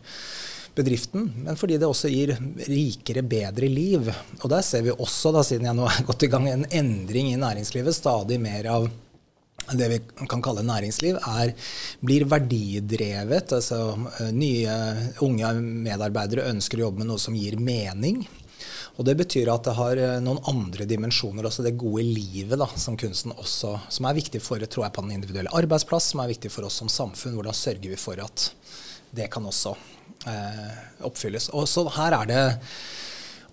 bedriften, 0.75 1.29
men 1.45 1.55
fordi 1.55 1.77
det 1.79 1.87
også 1.87 2.09
gir 2.11 2.33
rikere, 2.67 3.23
bedre 3.23 3.69
liv. 3.71 4.09
Og 4.41 4.49
der 4.51 4.63
ser 4.65 4.83
vi 4.83 4.91
også, 4.91 5.31
da, 5.31 5.43
siden 5.47 5.69
jeg 5.69 5.77
nå 5.77 5.87
har 5.87 6.07
gått 6.07 6.27
i 6.27 6.31
gang, 6.31 6.49
en 6.51 6.67
endring 6.67 7.31
i 7.31 7.39
næringslivet. 7.39 7.95
Stadig 7.95 8.41
mer 8.43 8.67
av 8.73 8.89
det 9.73 9.89
vi 9.89 9.99
kan 10.29 10.43
kalle 10.45 10.63
næringsliv, 10.65 11.17
er, 11.17 11.53
blir 12.05 12.25
verdidrevet. 12.29 13.53
altså 13.57 13.79
eh, 14.19 14.31
Nye, 14.35 14.79
unge 15.25 15.53
medarbeidere 15.59 16.49
ønsker 16.51 16.81
å 16.81 16.87
jobbe 16.89 17.03
med 17.03 17.13
noe 17.13 17.21
som 17.21 17.37
gir 17.37 17.57
mening. 17.57 18.23
Og 18.95 19.03
Det 19.05 19.15
betyr 19.19 19.49
at 19.51 19.65
det 19.67 19.75
har 19.75 19.99
eh, 19.99 20.19
noen 20.23 20.39
andre 20.51 20.87
dimensjoner, 20.87 21.47
også 21.47 21.65
det 21.65 21.75
gode 21.79 22.05
livet 22.05 22.59
da, 22.61 22.69
som 22.79 22.97
kunsten 22.99 23.33
også, 23.35 23.73
som 23.89 24.07
er 24.07 24.19
viktig 24.21 24.43
for 24.43 24.61
tror 24.61 24.87
jeg, 24.87 24.95
på 24.95 25.05
den 25.07 25.17
individuelle 25.17 25.53
arbeidsplass, 25.57 26.13
som 26.13 26.23
er 26.23 26.31
viktig 26.31 26.53
for 26.53 26.67
oss 26.67 26.79
som 26.83 26.91
samfunn. 26.91 27.35
Hvordan 27.39 27.57
sørger 27.57 27.91
vi 27.91 27.99
for 27.99 28.21
at 28.23 28.49
det 29.15 29.29
kan 29.31 29.45
også 29.47 29.75
eh, 30.27 30.77
oppfylles. 31.07 31.49
Og 31.55 31.67
så 31.69 31.85
Her 31.95 32.15
er 32.21 32.29
det 32.29 32.45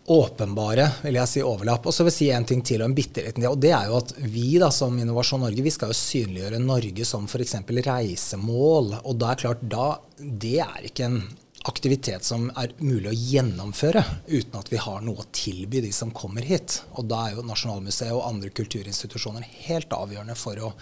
åpenbare 0.06 0.88
vil 1.02 1.18
jeg 1.20 1.30
si, 1.30 1.42
overlapp. 1.46 1.86
Og 1.86 1.94
så 1.94 2.04
vil 2.04 2.12
jeg 2.12 2.18
si 2.18 2.30
en 2.34 2.46
ting 2.48 2.62
til 2.66 2.82
og 2.82 2.90
en 2.90 2.96
bitte 2.96 3.22
liten 3.24 3.46
og 3.48 3.60
det 3.62 3.70
er 3.76 3.90
jo 3.90 4.00
at 4.00 4.14
vi 4.18 4.56
da, 4.62 4.70
som 4.74 4.98
Innovasjon 4.98 5.44
Norge 5.44 5.64
vi 5.64 5.74
skal 5.74 5.92
jo 5.92 5.98
synliggjøre 5.98 6.62
Norge 6.62 7.06
som 7.08 7.28
f.eks. 7.28 7.56
reisemål. 7.86 8.96
Og 9.02 9.14
da 9.20 9.32
er 9.32 9.44
klart, 9.44 9.62
da, 9.62 9.94
det 10.18 10.58
er 10.64 10.90
ikke 10.90 11.08
en 11.08 11.22
aktivitet 11.68 12.26
som 12.26 12.48
er 12.58 12.72
mulig 12.82 13.12
å 13.12 13.14
gjennomføre 13.14 14.02
uten 14.26 14.58
at 14.58 14.70
vi 14.72 14.80
har 14.82 15.02
noe 15.04 15.22
å 15.22 15.28
tilby 15.30 15.82
de 15.84 15.92
som 15.94 16.10
kommer 16.14 16.42
hit. 16.46 16.80
Og 16.98 17.06
da 17.10 17.28
er 17.28 17.36
jo 17.36 17.46
Nasjonalmuseet 17.46 18.14
og 18.16 18.26
andre 18.26 18.50
kulturinstitusjoner 18.54 19.46
helt 19.68 19.94
avgjørende 19.94 20.38
for 20.38 20.58
å 20.58 20.72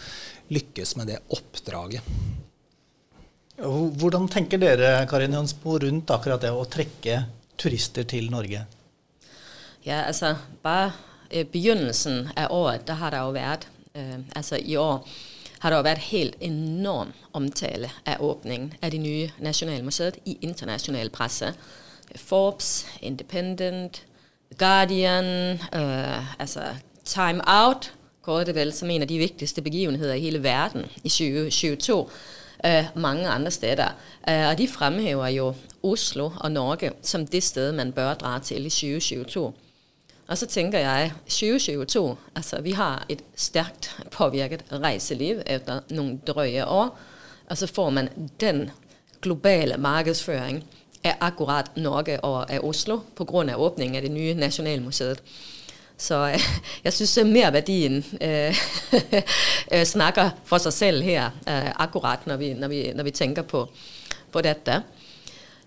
lykkes 0.54 0.96
med 0.96 1.12
det 1.12 1.20
oppdraget. 1.36 2.06
Hvordan 3.60 4.24
tenker 4.32 4.60
dere 4.60 5.04
Karin 5.08 5.36
Jansbo, 5.36 5.76
rundt 5.82 6.08
akkurat 6.14 6.40
det 6.40 6.52
å 6.56 6.64
trekke 6.64 7.24
turister 7.60 8.06
til 8.08 8.30
Norge? 8.32 8.64
Ja, 9.86 10.02
altså 10.02 10.36
bare 10.62 10.92
øh, 11.34 11.46
begynnelsen 11.46 12.28
av 12.36 12.46
året, 12.50 12.86
der 12.86 12.92
har 12.92 13.10
det 13.10 13.18
jo 13.18 13.30
vært. 13.30 13.68
øh, 13.94 14.18
altså 14.36 14.56
i 14.56 14.76
år, 14.76 15.08
har 15.60 15.70
det 15.70 15.76
jo 15.76 15.82
vært 15.82 15.98
helt 15.98 16.36
enorm 16.40 17.12
omtale 17.32 17.90
av 18.06 18.16
åbningen 18.20 18.72
av 18.82 18.90
det 18.90 19.00
nye 19.00 19.32
Nasjonalmuseet 19.38 20.18
i 20.24 20.38
internasjonal 20.40 21.10
presse. 21.10 21.54
Forbes, 22.16 22.86
Independent, 23.00 24.02
Guardian, 24.58 25.24
øh, 25.74 26.40
altså 26.40 26.60
Time 27.04 27.42
Out, 27.46 27.92
går 28.22 28.44
det 28.44 28.54
vel 28.54 28.72
som 28.72 28.90
en 28.90 29.02
av 29.02 29.08
de 29.08 29.18
viktigste 29.18 29.62
begivenheter 29.62 30.14
i 30.14 30.20
hele 30.20 30.42
verden 30.42 30.84
i 31.04 31.08
2022. 31.08 32.08
Uh, 32.64 32.84
mange 32.94 33.28
andre 33.28 33.50
steder. 33.50 33.88
Uh, 34.28 34.50
og 34.50 34.58
de 34.58 34.68
fremhever 34.68 35.28
jo 35.28 35.54
Oslo 35.82 36.30
og 36.40 36.52
Norge 36.52 36.92
som 37.02 37.26
det 37.26 37.42
sted, 37.42 37.72
man 37.72 37.92
bør 37.92 38.14
dra 38.14 38.38
til 38.38 38.66
i 38.66 38.68
2022. 38.68 39.52
Og 40.30 40.38
så 40.38 40.46
tænker 40.46 40.78
jeg, 40.78 41.12
2022, 41.24 42.16
altså 42.36 42.60
vi 42.60 42.70
har 42.70 43.06
et 43.08 43.22
stærkt 43.36 43.96
påvirket 44.10 44.62
reiseliv 44.72 45.40
etter 45.46 45.80
noen 45.90 46.20
drøye 46.26 46.66
år, 46.66 46.98
og 47.50 47.58
så 47.58 47.66
får 47.66 47.90
man 47.90 48.08
den 48.40 48.70
globale 49.22 49.76
markedsføring 49.76 50.62
av 51.04 51.18
akkurat 51.20 51.76
Norge 51.76 52.20
og 52.20 52.46
av 52.46 52.64
Oslo 52.64 53.00
på 53.16 53.26
åpningen 53.56 53.96
av 53.96 54.02
det 54.02 54.10
nye 54.10 54.34
Nationalmuseet. 54.34 55.18
Så 55.98 56.14
øh, 56.14 56.40
jeg 56.84 56.92
synes, 56.92 57.18
merverdien 57.24 57.52
værdien 57.52 58.04
øh, 58.20 59.22
øh, 59.74 59.84
snakker 59.84 60.30
for 60.44 60.58
seg 60.58 60.72
selv 60.72 61.02
her, 61.02 61.30
eh, 61.46 61.70
akkurat 61.76 62.26
når 62.26 62.36
vi, 62.36 62.54
når, 62.54 62.68
vi, 62.68 62.92
når 62.94 63.04
vi 63.04 63.10
tænker 63.10 63.42
på, 63.42 63.68
på 64.32 64.40
dette. 64.40 64.82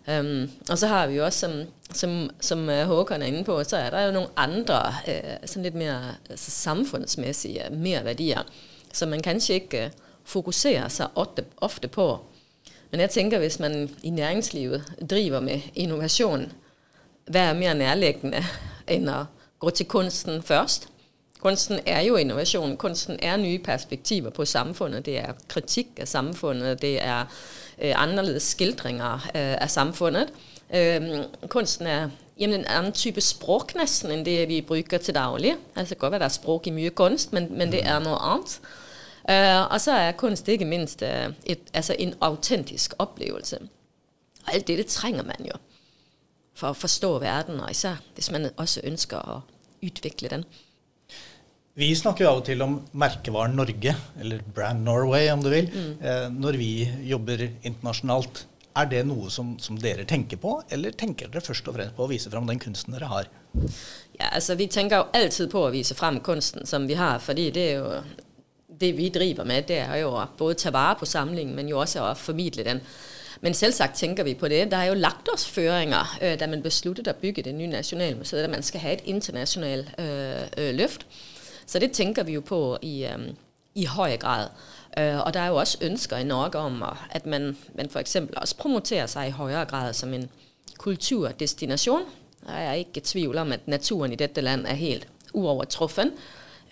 Um, 0.04 0.50
og 0.70 0.78
så 0.78 0.88
har 0.92 1.08
vi 1.08 1.16
jo 1.16 1.26
også, 1.26 1.48
som, 1.48 1.54
som, 1.96 2.16
som 2.44 2.70
øh, 2.70 2.86
Håkon 2.90 3.22
er 3.22 3.32
inne 3.32 3.46
på, 3.48 3.56
så 3.64 3.78
er 3.78 3.94
der 3.94 4.08
jo 4.10 4.16
noen 4.18 4.34
andre 4.36 4.80
uh, 5.08 5.36
sånn 5.48 5.64
litt 5.64 5.78
mer 5.80 6.18
altså 6.28 6.52
samfunnsmessige 6.52 7.70
merverdier 7.72 8.44
som 8.92 9.14
man 9.14 9.24
kanskje 9.24 9.62
ikke 9.62 9.86
uh, 9.88 10.02
fokuserer 10.24 10.90
seg 10.92 11.08
ofte, 11.16 11.46
ofte 11.62 11.88
på. 11.88 12.08
Men 12.92 13.04
jeg 13.04 13.10
tenker 13.10 13.42
hvis 13.42 13.60
man 13.60 13.90
i 14.04 14.10
næringslivet 14.14 14.94
driver 15.10 15.42
med 15.42 15.62
innovation, 15.74 16.52
hva 17.26 17.50
er 17.50 17.58
mer 17.58 17.76
nærliggende 17.78 18.44
enn 18.88 19.10
å 19.10 19.24
gå 19.64 19.72
til 19.74 19.90
kunsten 19.90 20.44
først? 20.46 20.90
Kunsten 21.44 21.80
er 21.86 22.02
jo 22.02 22.16
innovation. 22.16 22.78
Kunsten 22.78 23.20
er 23.22 23.38
nye 23.38 23.60
perspektiver 23.60 24.30
på 24.30 24.46
samfunnet. 24.46 25.06
Det 25.06 25.18
er 25.20 25.34
kritikk 25.52 26.00
av 26.00 26.08
samfunnet. 26.08 26.82
Det 26.82 27.02
er 27.04 27.26
øh, 27.82 27.94
annerledes 27.96 28.44
skildringer 28.44 29.14
øh, 29.36 29.56
av 29.62 29.68
samfunnet. 29.68 30.32
Øh, 30.74 31.26
kunsten 31.50 31.88
er 31.88 32.10
jamen, 32.40 32.60
en 32.60 32.66
annen 32.66 32.96
type 32.96 33.22
språk 33.22 33.76
nesten 33.76 34.14
enn 34.16 34.24
det 34.26 34.48
vi 34.48 34.62
bruker 34.62 35.04
til 35.04 35.16
daglig. 35.16 35.58
Altså 35.76 35.90
det 35.90 36.00
kan 36.00 36.06
godt 36.06 36.12
være, 36.12 36.24
det 36.24 36.32
er 36.32 36.40
språk 36.40 36.68
i 36.68 36.76
mye 36.80 36.96
kunst, 36.96 37.34
men, 37.34 37.52
men 37.52 37.72
det 37.72 37.84
er 37.84 38.00
noe 38.00 38.18
annet. 38.18 38.58
Uh, 39.24 39.72
og 39.72 39.82
så 39.82 39.92
er 39.92 40.12
kunst 40.20 40.48
ikke 40.48 40.66
mindst 40.66 41.02
uh, 41.02 41.32
et, 41.46 41.60
altså 41.74 41.96
en 42.00 42.14
autentisk 42.22 42.94
opplevelse. 43.00 43.60
Og 44.46 44.54
alt 44.54 44.68
dette 44.68 44.84
trenger 44.84 45.24
man 45.24 45.48
jo 45.48 45.56
for 46.56 46.72
å 46.72 46.78
forstå 46.78 47.20
verden, 47.24 47.60
og 47.60 47.72
især 47.72 48.02
hvis 48.16 48.32
man 48.32 48.50
også 48.58 48.84
ønsker 48.84 49.18
å 49.18 49.42
utvikle 49.84 50.30
den. 50.30 50.44
Vi 51.74 51.90
snakker 51.98 52.26
jo 52.26 52.30
av 52.30 52.40
og 52.44 52.46
til 52.46 52.62
om 52.62 52.76
merkevaren 53.02 53.56
Norge, 53.58 53.96
eller 54.22 54.42
Brand 54.54 54.84
Norway 54.86 55.32
om 55.34 55.42
du 55.42 55.50
vil, 55.50 55.72
mm. 55.74 55.94
eh, 56.06 56.26
når 56.30 56.58
vi 56.60 56.74
jobber 57.10 57.48
internasjonalt. 57.50 58.44
Er 58.78 58.90
det 58.90 59.04
noe 59.06 59.30
som, 59.34 59.56
som, 59.62 59.78
dere 59.78 60.06
tenker 60.10 60.38
på, 60.42 60.56
eller 60.74 60.94
tenker 60.98 61.30
dere 61.30 61.46
først 61.46 61.68
og 61.70 61.76
fremst 61.76 61.96
på 61.98 62.06
å 62.06 62.10
vise 62.10 62.30
frem 62.34 62.46
den 62.50 62.62
kunsten 62.62 62.94
dere 62.94 63.10
har? 63.10 63.30
Ja, 64.20 64.30
altså 64.32 64.58
Vi 64.58 64.68
tenker 64.70 65.02
jo 65.02 65.10
alltid 65.18 65.50
på 65.50 65.66
å 65.66 65.74
vise 65.74 65.98
frem 65.98 66.20
kunsten 66.26 66.70
som 66.70 66.86
vi 66.90 66.98
har, 66.98 67.18
fordi 67.22 67.50
det 67.54 67.66
er 67.72 67.82
jo 67.82 67.90
det 68.84 68.92
vi 68.98 69.10
driver 69.14 69.46
med, 69.46 69.68
det 69.70 69.82
er 69.82 69.98
jo 70.02 70.14
å 70.14 70.28
både 70.38 70.62
ta 70.62 70.74
vare 70.74 70.98
på 71.02 71.10
samlingen, 71.10 71.56
men 71.58 71.70
jo 71.70 71.82
også 71.82 72.06
å 72.06 72.14
formidle 72.18 72.66
den. 72.70 72.82
Men 73.42 73.58
selvsagt 73.58 73.98
tenker 74.00 74.24
vi 74.24 74.38
på 74.40 74.48
det. 74.48 74.70
Der 74.72 74.78
er 74.86 74.94
jo 74.94 75.02
lagt 75.02 75.30
oss 75.34 75.46
føringer, 75.50 76.18
øh, 76.22 76.38
da 76.40 76.48
man 76.48 76.64
besluttet 76.64 77.10
å 77.10 77.18
bygge 77.20 77.44
det 77.50 77.58
nye 77.58 77.74
nasjonalmuseet, 77.74 78.46
at 78.46 78.54
man 78.54 78.64
skal 78.64 78.86
ha 78.86 78.94
et 78.94 79.06
internasjonalt 79.10 79.90
øh, 80.00 80.44
øh, 80.58 80.74
løft. 80.78 81.08
Så 81.74 81.80
det 81.80 81.92
tænker 81.92 82.24
vi 82.24 82.34
jo 82.34 82.42
på 82.42 82.78
i, 82.82 83.06
øhm, 83.06 83.36
i 83.76 83.86
høj 83.86 84.18
grad. 84.18 84.48
Øh, 84.98 85.20
og 85.20 85.34
der 85.34 85.40
er 85.40 85.48
jo 85.48 85.56
også 85.56 85.78
ønsker 85.82 86.18
i 86.18 86.24
Norge 86.24 86.58
om, 86.58 86.84
at 87.10 87.26
man, 87.26 87.58
man 87.76 87.90
for 87.90 88.00
eksempel 88.00 88.38
også 88.38 88.58
promoterer 88.58 89.06
sig 89.06 89.28
i 89.28 89.32
højere 89.32 89.66
grad 89.66 89.94
som 89.94 90.14
en 90.14 90.30
kulturdestination. 90.78 92.02
Der 92.48 92.54
er 92.54 92.74
ikke 92.74 92.92
i 92.96 93.00
tvivl 93.00 93.38
om, 93.38 93.52
at 93.52 93.68
naturen 93.68 94.12
i 94.12 94.16
dette 94.16 94.42
land 94.42 94.66
er 94.66 94.74
helt 94.74 95.08
uovertruffen. 95.34 96.12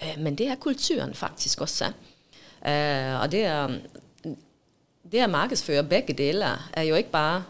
Øh, 0.03 0.23
men 0.23 0.35
det 0.35 0.47
er 0.47 0.55
kulturen 0.55 1.13
faktisk 1.13 1.61
også. 1.61 1.85
Øh, 2.67 3.21
og 3.21 3.31
det 3.31 3.45
er, 3.45 3.69
det 5.11 5.17
at 5.17 5.29
markedsføre 5.29 5.83
begge 5.83 6.13
dele 6.13 6.45
er 6.73 6.81
jo 6.81 6.95
ikke 6.95 7.11
bare 7.11 7.43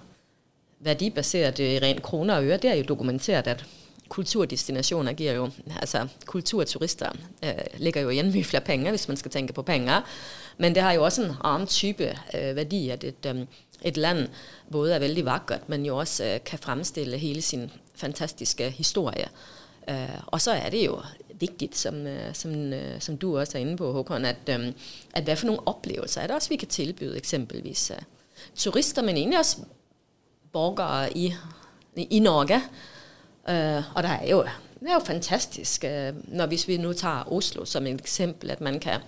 værdibaseret 0.79 1.59
i 1.59 1.79
rent 1.79 2.01
kroner 2.01 2.35
og 2.35 2.45
øre. 2.45 2.57
Det 2.57 2.69
er 2.69 2.75
jo 2.75 2.83
dokumenteret, 2.83 3.47
at 3.47 3.65
kulturdestinationer 4.11 5.13
giver 5.13 5.33
jo, 5.33 5.49
altså 5.79 6.07
kulturturister 6.25 7.11
eh, 7.41 7.65
ligger 7.77 8.01
jo 8.01 8.09
igjen 8.11 8.31
mye 8.33 8.43
flere 8.43 8.63
penger, 8.63 8.91
hvis 8.91 9.07
man 9.07 9.17
skal 9.17 9.31
tenke 9.31 9.53
på 9.55 9.63
penger. 9.63 10.01
Men 10.57 10.75
det 10.75 10.83
har 10.83 10.91
jo 10.97 11.03
også 11.03 11.23
en 11.23 11.35
annen 11.43 11.67
type 11.67 12.09
eh, 12.33 12.55
værdi, 12.55 12.89
at 12.89 13.03
et, 13.03 13.25
øh, 13.25 13.45
et 13.81 13.97
land 13.97 14.27
både 14.71 14.93
er 14.93 14.99
veldig 14.99 15.25
vakkert, 15.25 15.69
men 15.69 15.85
jo 15.85 15.97
også 15.97 16.23
eh, 16.23 16.43
kan 16.45 16.59
fremstille 16.59 17.17
hele 17.17 17.41
sin 17.41 17.71
fantastiske 17.95 18.69
historie. 18.69 19.29
Øh, 19.89 20.19
og 20.27 20.41
så 20.41 20.51
er 20.51 20.69
det 20.69 20.85
jo 20.85 20.99
viktig, 21.39 21.69
som, 21.73 22.07
øh, 22.07 22.35
som, 22.35 22.73
øh, 22.73 23.01
som 23.01 23.17
du 23.17 23.37
også 23.39 23.57
er 23.57 23.61
inne 23.61 23.77
på, 23.77 23.91
Håkon, 23.91 24.25
at, 24.25 24.49
øh, 24.49 24.73
at 25.13 25.23
hva 25.23 25.33
for 25.33 25.49
noen 25.49 25.63
oplevelser 25.65 26.21
er 26.21 26.27
det 26.27 26.35
også, 26.35 26.49
vi 26.49 26.55
kan 26.55 26.67
tilby 26.67 27.03
eksempelvis 27.15 27.91
øh, 27.95 28.03
turister, 28.55 29.01
men 29.01 29.17
egentlig 29.17 29.39
også 29.39 29.57
borgere 30.51 31.17
i, 31.17 31.33
i 31.95 32.19
Norge, 32.19 32.61
og 33.95 34.03
der 34.03 34.09
er 34.09 34.29
jo, 34.29 34.43
det 34.79 34.89
er 34.89 34.93
jo 34.93 34.99
fantastisk, 35.05 35.85
uh, 35.87 36.33
når 36.35 36.45
hvis 36.45 36.67
vi 36.67 36.77
nå 36.77 36.93
tar 36.93 37.27
Oslo 37.31 37.65
som 37.65 37.87
et 37.87 38.01
eksempel, 38.01 38.51
at 38.51 38.61
man 38.61 38.79
kan 38.79 38.99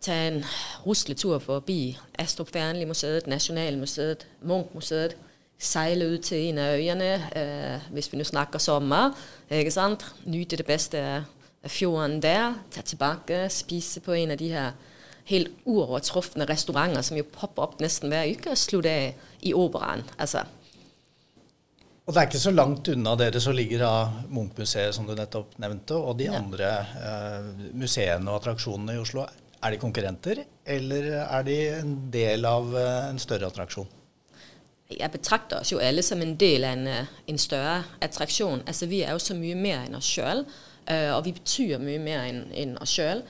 tage 0.00 0.28
en 0.28 0.44
rusletur 0.86 1.38
forbi 1.38 1.98
Astrup 2.18 2.52
Fearnley 2.52 2.86
Museet, 2.86 3.26
Nationalmuseet, 3.26 4.26
Munkmuseet, 4.42 5.16
sejle 5.58 6.08
ut 6.14 6.20
til 6.20 6.38
en 6.38 6.58
av 6.58 6.74
øyene, 6.74 7.14
uh, 7.36 7.92
hvis 7.92 8.12
vi 8.12 8.18
nå 8.18 8.24
snakker 8.24 8.58
sommer, 8.58 9.10
ikke 9.50 9.70
sant? 9.70 10.06
Nyte 10.24 10.56
det 10.56 10.66
beste 10.66 10.98
af 10.98 11.70
fjorden 11.70 12.22
der, 12.22 12.54
Ta 12.70 12.80
tilbake, 12.80 13.48
spise 13.48 14.00
på 14.00 14.12
en 14.12 14.30
av 14.30 14.38
de 14.38 14.48
her 14.48 14.70
helt 15.26 15.50
uovertruffende 15.64 16.46
restauranter, 16.46 17.02
som 17.02 17.16
jo 17.16 17.24
popper 17.32 17.62
opp 17.62 17.80
næsten 17.80 18.08
hver 18.08 18.28
uke 18.30 18.50
og 18.50 18.58
slutte 18.58 18.90
av 18.90 19.12
i 19.42 19.54
operaen. 19.54 20.04
Altså, 20.18 20.44
Og 22.06 22.14
det 22.14 22.20
er 22.20 22.28
ikke 22.28 22.38
så 22.38 22.52
langt 22.54 22.86
unna 22.92 23.16
dere 23.18 23.40
som 23.42 23.54
ligger 23.56 23.82
av 23.82 24.18
Munch-museet, 24.30 24.94
som 24.94 25.08
du 25.08 25.16
nettopp 25.18 25.56
nevnte, 25.58 25.96
og 25.98 26.14
de 26.20 26.28
andre 26.30 26.68
eh, 27.02 27.48
museene 27.74 28.30
og 28.30 28.38
attraksjonene 28.38 28.94
i 28.94 29.00
Oslo. 29.02 29.24
Er 29.58 29.74
de 29.74 29.80
konkurrenter, 29.82 30.44
eller 30.62 31.08
er 31.24 31.46
de 31.48 31.56
en 31.80 31.96
del 32.14 32.46
av 32.46 32.70
eh, 32.78 33.08
en 33.08 33.18
større 33.18 33.50
attraksjon? 33.50 33.90
Jeg 34.86 35.10
betrakter 35.10 35.64
oss 35.64 35.72
jo 35.72 35.80
alle 35.82 36.04
som 36.06 36.22
en 36.22 36.36
del 36.38 36.68
av 36.68 36.76
en, 36.76 36.86
eh, 36.92 37.10
en 37.26 37.42
større 37.42 37.80
attraksjon. 38.06 38.62
Altså, 38.70 38.86
vi 38.86 39.02
er 39.02 39.10
jo 39.16 39.24
så 39.26 39.34
mye 39.34 39.58
mer 39.58 39.88
enn 39.88 39.98
oss 39.98 40.06
sjøl, 40.06 40.44
eh, 40.86 41.10
og 41.10 41.24
vi 41.26 41.34
betyr 41.40 41.82
mye 41.82 41.98
mer 42.06 42.22
enn 42.28 42.44
en 42.54 42.78
oss 42.86 42.94
sjøl. 42.94 43.26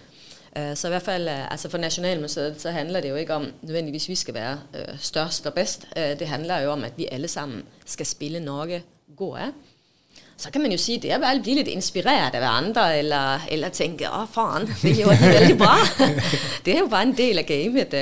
Eh, 0.57 0.73
så 0.75 0.89
i 0.89 0.95
hvert 0.95 1.05
fall 1.05 1.29
altså 1.29 1.69
For 1.69 1.83
Nasjonalmuseet 1.83 2.61
så 2.63 2.73
handler 2.73 3.05
det 3.05 3.13
jo 3.13 3.21
ikke 3.21 3.37
om 3.37 3.47
nødvendigvis 3.61 4.09
vi 4.09 4.19
skal 4.19 4.35
være 4.35 4.97
størst 4.99 5.47
og 5.47 5.55
best. 5.55 5.87
Det 5.95 6.29
handler 6.29 6.65
jo 6.65 6.73
om 6.73 6.85
at 6.89 6.97
vi 6.97 7.09
alle 7.13 7.29
sammen 7.29 7.63
skal 7.85 8.07
spille 8.07 8.41
Norge 8.41 8.83
gode. 9.17 9.53
Så 10.37 10.51
kan 10.53 10.61
man 10.63 10.73
jo 10.73 10.79
si 10.79 10.99
det 11.01 11.13
er 11.15 11.21
vel 11.21 11.39
å 11.41 11.45
bli 11.45 11.55
litt 11.57 11.69
inspirert 11.73 12.35
av 12.37 12.43
hverandre, 12.43 12.87
eller, 12.99 13.47
eller 13.53 13.73
tenke 13.73 14.09
'Å, 14.09 14.27
faen, 14.29 14.67
det 14.83 14.93
gjorde 14.99 15.17
de 15.23 15.31
veldig 15.33 15.57
bra'. 15.57 16.09
det 16.65 16.75
er 16.75 16.83
jo 16.83 16.91
bare 16.93 17.09
en 17.09 17.17
del 17.17 17.41
av 17.41 17.47
gamet. 17.49 17.97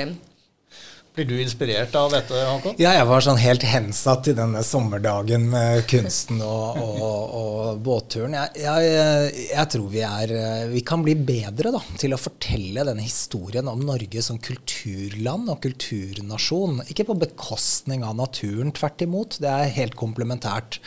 Blir 1.15 1.25
du 1.25 1.37
inspirert 1.39 1.93
av 1.95 2.09
dette, 2.11 2.35
Håkon? 2.35 2.73
Ja, 2.75 2.89
jeg 2.97 3.05
var 3.07 3.23
sånn 3.23 3.37
helt 3.39 3.63
hensatt 3.63 4.27
i 4.27 4.33
denne 4.35 4.59
sommerdagen 4.67 5.45
med 5.47 5.85
kunsten 5.87 6.41
og, 6.43 6.75
og, 6.75 7.35
og 7.39 7.77
båtturen. 7.85 8.35
Jeg, 8.35 8.65
jeg, 8.65 9.45
jeg, 9.53 9.69
tror 9.71 9.85
vi 9.93 10.01
er 10.03 10.33
Vi 10.73 10.81
kan 10.83 11.05
bli 11.05 11.13
bedre 11.15 11.71
da, 11.71 11.79
til 12.01 12.11
å 12.11 12.19
fortelle 12.19 12.83
denne 12.89 13.05
historien 13.05 13.71
om 13.71 13.85
Norge 13.87 14.25
som 14.25 14.41
kulturland 14.43 15.53
og 15.53 15.61
kulturnasjon. 15.63 16.83
Ikke 16.91 17.07
på 17.07 17.15
bekostning 17.23 18.03
av 18.03 18.17
naturen, 18.19 18.75
tvert 18.75 19.07
imot. 19.07 19.39
Det 19.39 19.53
er 19.53 19.71
helt 19.77 19.95
komplementært. 19.95 20.81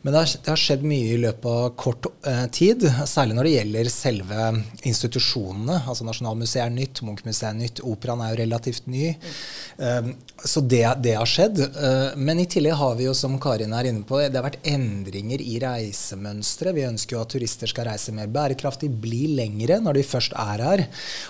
Men 0.00 0.16
det 0.16 0.24
har, 0.24 0.34
det 0.46 0.52
har 0.54 0.64
skjedd 0.64 0.88
mye 0.88 1.12
i 1.12 1.20
løpet 1.26 1.52
av 1.52 1.76
kort 1.76 2.08
eh, 2.24 2.46
tid, 2.56 2.88
særlig 3.04 3.36
når 3.36 3.50
det 3.50 3.54
gjelder 3.58 3.92
selve 3.92 4.48
institusjonene. 4.88 5.82
Altså 5.84 6.08
Nasjonalmuseet 6.08 6.64
er 6.64 6.72
nytt, 6.72 7.04
Munch-museet 7.04 7.50
er 7.52 7.60
nytt, 7.60 7.84
Operaen 7.84 8.24
er 8.24 8.32
jo 8.32 8.42
relativt 8.46 8.88
ny. 8.88 9.12
Ehm, 9.78 10.14
så 10.44 10.60
det, 10.60 10.86
det, 11.02 11.14
har 11.18 11.26
skjedd. 11.26 11.60
Ehm, 11.60 12.18
men 12.26 12.40
i 12.40 12.46
tillegg 12.50 12.76
har 12.78 12.94
vi 12.98 13.06
jo, 13.06 13.14
som 13.16 13.38
Karin 13.42 13.74
er 13.74 13.88
inne 13.90 14.04
på, 14.06 14.20
det 14.20 14.38
har 14.38 14.46
vært 14.46 14.66
endringer 14.66 15.42
i 15.42 15.58
reisemønstre. 15.62 16.74
Vi 16.76 16.86
ønsker 16.86 17.16
jo 17.16 17.22
at 17.22 17.32
turister 17.34 17.70
skal 17.70 17.88
reise 17.90 18.14
mer 18.14 18.30
bærekraftig, 18.32 18.90
bli 19.02 19.26
lengre 19.38 19.80
når 19.82 19.98
de 19.98 20.04
først 20.06 20.36
er 20.38 20.64
her. 20.66 20.84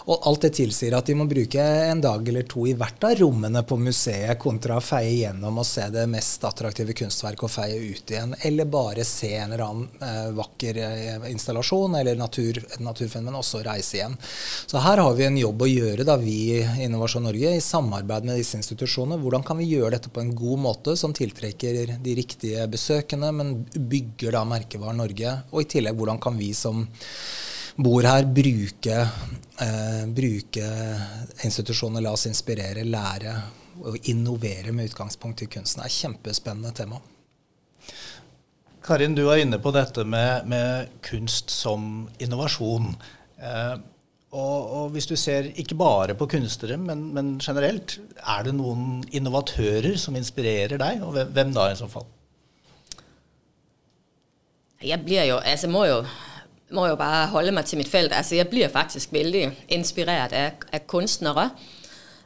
Og 0.08 0.28
alt 0.28 0.46
det 0.46 0.54
tilsier 0.60 0.96
at 0.96 1.08
de 1.08 1.16
må 1.18 1.28
bruke 1.28 1.62
en 1.62 2.02
dag 2.04 2.28
eller 2.28 2.46
to 2.48 2.66
i 2.68 2.76
hvert 2.78 3.08
av 3.08 3.16
rommene 3.20 3.64
på 3.68 3.78
museet, 3.80 4.38
kontra 4.40 4.78
å 4.78 4.84
feie 4.84 5.14
gjennom 5.22 5.60
og 5.60 5.66
se 5.66 5.86
det 5.92 6.06
mest 6.10 6.44
attraktive 6.48 6.96
kunstverket 6.96 7.46
og 7.48 7.52
feie 7.52 7.78
ut 7.80 8.12
igjen. 8.12 8.36
Eller 8.48 8.68
bare 8.68 9.06
se 9.08 9.32
en 9.36 9.52
eller 9.52 9.64
annen 9.64 10.04
eh, 10.04 10.30
vakker 10.36 10.82
eh, 10.84 11.28
installasjon 11.32 11.96
eller 12.00 12.18
natur, 12.18 12.60
et 12.60 12.80
naturfenomen, 12.84 13.38
og 13.38 13.46
så 13.46 13.62
reise 13.64 13.98
igjen. 13.98 14.16
Så 14.66 14.80
her 14.82 15.00
har 15.02 15.14
vi 15.16 15.26
en 15.26 15.38
jobb 15.40 15.64
å 15.64 15.70
gjøre, 15.70 16.06
da 16.06 16.16
vi 16.20 16.36
i 16.58 16.84
Innovasjon 16.84 17.24
Norge, 17.28 17.54
i 17.56 17.64
samarbeid 17.64 18.17
med 18.26 18.40
disse 18.40 18.58
institusjonene. 18.58 19.20
Hvordan 19.22 19.44
kan 19.46 19.58
vi 19.60 19.68
gjøre 19.70 19.92
dette 19.96 20.10
på 20.12 20.22
en 20.22 20.32
god 20.36 20.62
måte 20.64 20.94
som 20.98 21.14
tiltrekker 21.16 21.98
de 22.02 22.14
riktige 22.18 22.64
besøkende, 22.70 23.30
men 23.34 23.52
bygger 23.74 24.34
da 24.34 24.44
merkevaren 24.48 24.98
Norge? 25.02 25.34
Og 25.52 25.62
i 25.62 25.68
tillegg, 25.76 25.98
hvordan 25.98 26.20
kan 26.22 26.38
vi 26.38 26.52
som 26.56 26.86
bor 27.78 28.02
her, 28.02 28.26
bruke, 28.26 28.96
eh, 29.62 30.02
bruke 30.10 30.70
institusjonene, 31.46 32.02
la 32.02 32.14
oss 32.16 32.26
inspirere, 32.30 32.84
lære 32.84 33.36
og 33.84 34.10
innovere 34.10 34.72
med 34.72 34.90
utgangspunkt 34.90 35.42
i 35.42 35.50
kunsten? 35.52 35.82
Det 35.82 35.86
er 35.86 35.92
et 35.92 36.00
kjempespennende 36.02 36.74
tema. 36.74 36.98
Karin, 38.82 39.14
du 39.14 39.28
er 39.28 39.42
inne 39.42 39.58
på 39.60 39.70
dette 39.74 40.04
med, 40.08 40.46
med 40.48 40.88
kunst 41.04 41.50
som 41.52 42.08
innovasjon. 42.18 42.94
Eh, 43.38 43.78
og, 44.30 44.72
og, 44.72 44.88
hvis 44.92 45.06
du 45.08 45.16
ser 45.16 45.46
ikke 45.56 45.74
bare 45.74 46.14
på 46.14 46.26
kunstnere, 46.28 46.76
men, 46.76 47.14
men, 47.14 47.38
generelt, 47.40 47.98
er 48.20 48.44
det 48.44 48.52
noen 48.54 49.00
innovatører 49.08 49.96
som 49.96 50.16
inspirerer 50.16 50.76
deg, 50.76 51.00
og 51.02 51.16
hvem, 51.32 51.54
da 51.56 51.70
i 51.72 51.78
så 51.78 51.88
fall? 51.88 52.04
Jeg 54.84 55.00
blir 55.04 55.24
jo, 55.30 55.38
altså 55.40 55.70
må 55.72 55.86
jo, 55.88 56.02
må 56.76 56.86
jo 56.86 56.98
bare 57.00 57.26
holde 57.32 57.54
meg 57.56 57.64
til 57.66 57.80
mitt 57.80 57.88
felt. 57.88 58.12
Altså 58.12 58.36
jeg 58.36 58.50
blir 58.52 58.68
faktisk 58.68 59.12
veldig 59.16 59.48
inspirert 59.74 60.36
av, 60.36 60.68
av 60.72 60.84
kunstnere. 60.86 61.48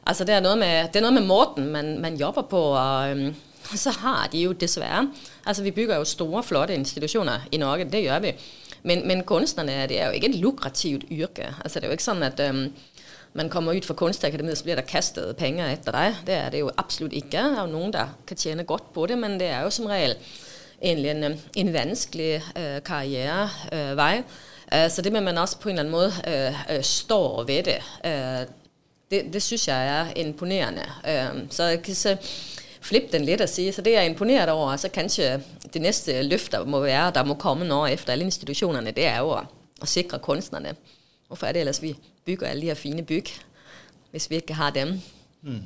Altså 0.03 0.27
det 0.27 0.35
er 0.35 0.43
noe 0.43 0.59
med, 0.59 0.91
det 0.91 0.99
er 0.99 1.05
noe 1.07 1.15
med 1.15 1.25
måten 1.25 1.71
man, 1.71 1.95
man 2.03 2.19
jobber 2.19 2.45
på. 2.51 2.65
og 2.75 3.15
um, 3.15 3.31
så 3.79 3.93
har 4.03 4.27
de 4.27 4.41
jo 4.43 4.51
dessverre 4.51 5.07
Altså 5.47 5.63
vi 5.63 5.71
bygger 5.71 5.95
jo 5.95 6.03
store, 6.03 6.43
flotte 6.43 6.75
institusjoner 6.75 7.47
i 7.51 7.57
Norge. 7.57 7.87
Det 7.89 8.03
gjør 8.03 8.19
vi. 8.19 8.35
Men, 8.83 9.07
men 9.07 9.23
kunstnerne 9.23 9.87
det 9.87 9.99
er 9.99 10.09
jo 10.09 10.17
ikke 10.17 10.29
et 10.33 10.41
lukrativt 10.41 11.05
yrke. 11.11 11.53
Altså, 11.63 11.79
det 11.79 11.87
er 11.87 11.93
jo 11.93 11.97
ikke 11.97 12.09
sånn 12.09 12.25
at 12.27 12.39
um, 12.49 12.65
man 13.33 13.49
kommer 13.49 13.77
ut 13.77 13.85
fra 13.87 13.95
Kunstakademiet, 13.97 14.59
så 14.59 14.67
blir 14.67 14.77
det 14.77 14.87
kastet 14.89 15.35
penger 15.39 15.71
etter 15.71 15.95
deg. 15.95 16.23
Det 16.27 16.35
er 16.37 16.49
det 16.53 16.63
jo 16.63 16.71
absolutt 16.77 17.15
ikke. 17.17 17.37
Det 17.39 17.59
er 17.59 17.61
jo 17.63 17.71
noen 17.71 17.93
der 17.95 18.11
kan 18.27 18.39
tjene 18.39 18.67
godt 18.67 18.91
på 18.93 19.07
det, 19.09 19.17
men 19.19 19.39
det 19.41 19.49
er 19.49 19.63
jo 19.65 19.71
som 19.73 19.87
regel 19.89 20.17
egentlig 20.83 21.13
en, 21.13 21.37
en 21.63 21.73
vanskelig 21.73 22.33
uh, 22.43 22.79
karrierevei. 22.85 24.17
Uh, 24.67 24.87
så 24.91 25.01
det 25.01 25.13
med 25.15 25.23
man 25.23 25.41
også 25.41 25.61
på 25.63 25.71
en 25.71 25.79
eller 25.79 25.87
annen 25.87 25.95
måte 25.95 26.75
uh, 26.75 26.83
står 26.83 27.43
ved 27.47 27.71
det, 27.71 27.79
det, 29.11 29.23
det 29.33 29.41
syns 29.45 29.67
jeg 29.67 29.89
er 29.93 30.13
imponerende. 30.17 30.85
så 31.53 31.63
jeg 31.69 31.81
kan 31.85 31.95
se 31.95 32.17
flippe 32.83 33.13
den 33.15 33.25
litt 33.27 33.41
og 33.43 33.49
si. 33.49 33.69
Så 33.71 33.83
det 33.85 33.95
er 33.95 34.03
jeg 34.03 34.13
imponert 34.13 34.51
over. 34.53 34.75
Så 34.77 34.91
kanskje 34.93 35.37
det 35.73 35.81
neste 35.81 36.19
løftet 36.27 36.67
må 36.69 36.83
være, 36.83 37.11
der 37.15 37.27
må 37.27 37.37
komme 37.39 37.67
nå 37.67 37.83
etter 37.89 38.15
alle 38.15 38.27
institusjonene, 38.27 38.95
det 38.95 39.07
er 39.09 39.21
jo 39.23 39.35
å, 39.37 39.43
sikre 39.89 40.21
kunstnerne. 40.23 40.75
Hvorfor 41.27 41.49
er 41.49 41.55
det 41.55 41.63
ellers 41.65 41.81
vi 41.83 41.95
bygger 42.25 42.47
alle 42.47 42.63
de 42.63 42.71
her 42.71 42.79
fine 42.79 43.03
bygg, 43.03 43.33
hvis 44.13 44.29
vi 44.31 44.39
ikke 44.39 44.55
har 44.55 44.71
dem? 44.75 44.95
Mm. 45.41 45.65